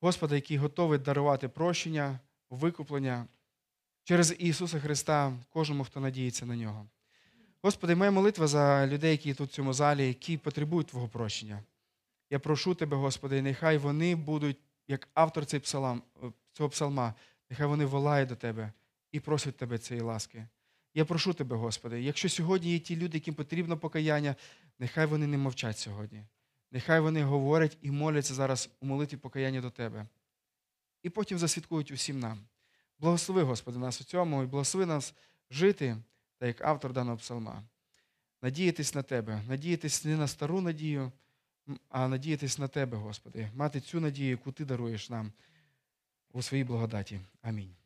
Господа, 0.00 0.34
який 0.34 0.56
готовий 0.56 0.98
дарувати 0.98 1.48
прощення, 1.48 2.18
викуплення 2.50 3.26
через 4.04 4.34
Ісуса 4.38 4.80
Христа 4.80 5.32
кожному, 5.50 5.84
хто 5.84 6.00
надіється 6.00 6.46
на 6.46 6.56
нього. 6.56 6.86
Господи, 7.62 7.94
моя 7.94 8.10
молитва 8.10 8.46
за 8.46 8.86
людей, 8.86 9.10
які 9.10 9.34
тут 9.34 9.50
в 9.50 9.52
цьому 9.52 9.72
залі, 9.72 10.06
які 10.06 10.36
потребують 10.36 10.86
Твого 10.86 11.08
прощення. 11.08 11.62
Я 12.30 12.38
прошу 12.38 12.74
Тебе, 12.74 12.96
Господи, 12.96 13.42
нехай 13.42 13.78
вони 13.78 14.16
будуть, 14.16 14.58
як 14.88 15.08
автор 15.14 15.46
цього 16.52 16.68
псалма, 16.70 17.14
нехай 17.50 17.66
вони 17.66 17.84
волають 17.84 18.28
до 18.28 18.36
Тебе 18.36 18.72
і 19.12 19.20
просять 19.20 19.56
Тебе 19.56 19.78
цієї 19.78 20.04
ласки. 20.04 20.46
Я 20.94 21.04
прошу 21.04 21.34
Тебе, 21.34 21.56
Господи, 21.56 22.02
якщо 22.02 22.28
сьогодні 22.28 22.72
є 22.72 22.78
ті 22.78 22.96
люди, 22.96 23.16
яким 23.16 23.34
потрібно 23.34 23.78
покаяння, 23.78 24.34
нехай 24.78 25.06
вони 25.06 25.26
не 25.26 25.38
мовчать 25.38 25.78
сьогодні. 25.78 26.24
Нехай 26.70 27.00
вони 27.00 27.22
говорять 27.22 27.78
і 27.82 27.90
моляться 27.90 28.34
зараз 28.34 28.70
у 28.80 28.86
молитві 28.86 29.16
покаяння 29.16 29.60
до 29.60 29.70
Тебе. 29.70 30.06
І 31.02 31.10
потім 31.10 31.38
засвідкують 31.38 31.90
усім 31.90 32.20
нам. 32.20 32.46
Благослови, 32.98 33.42
Господи, 33.42 33.78
нас 33.78 34.00
у 34.00 34.04
цьому 34.04 34.42
і 34.42 34.46
благослови 34.46 34.86
нас 34.86 35.14
жити, 35.50 35.96
так 36.38 36.46
як 36.46 36.60
автор 36.60 36.92
даного 36.92 37.16
псалма. 37.16 37.62
Надіятись 38.42 38.94
на 38.94 39.02
Тебе, 39.02 39.42
надіятись 39.48 40.04
не 40.04 40.16
на 40.16 40.28
стару 40.28 40.60
надію, 40.60 41.12
а 41.88 42.08
надіятись 42.08 42.58
на 42.58 42.68
Тебе, 42.68 42.96
Господи, 42.96 43.50
мати 43.54 43.80
цю 43.80 44.00
надію, 44.00 44.30
яку 44.30 44.52
Ти 44.52 44.64
даруєш 44.64 45.10
нам 45.10 45.32
у 46.32 46.42
своїй 46.42 46.64
благодаті. 46.64 47.20
Амінь. 47.42 47.85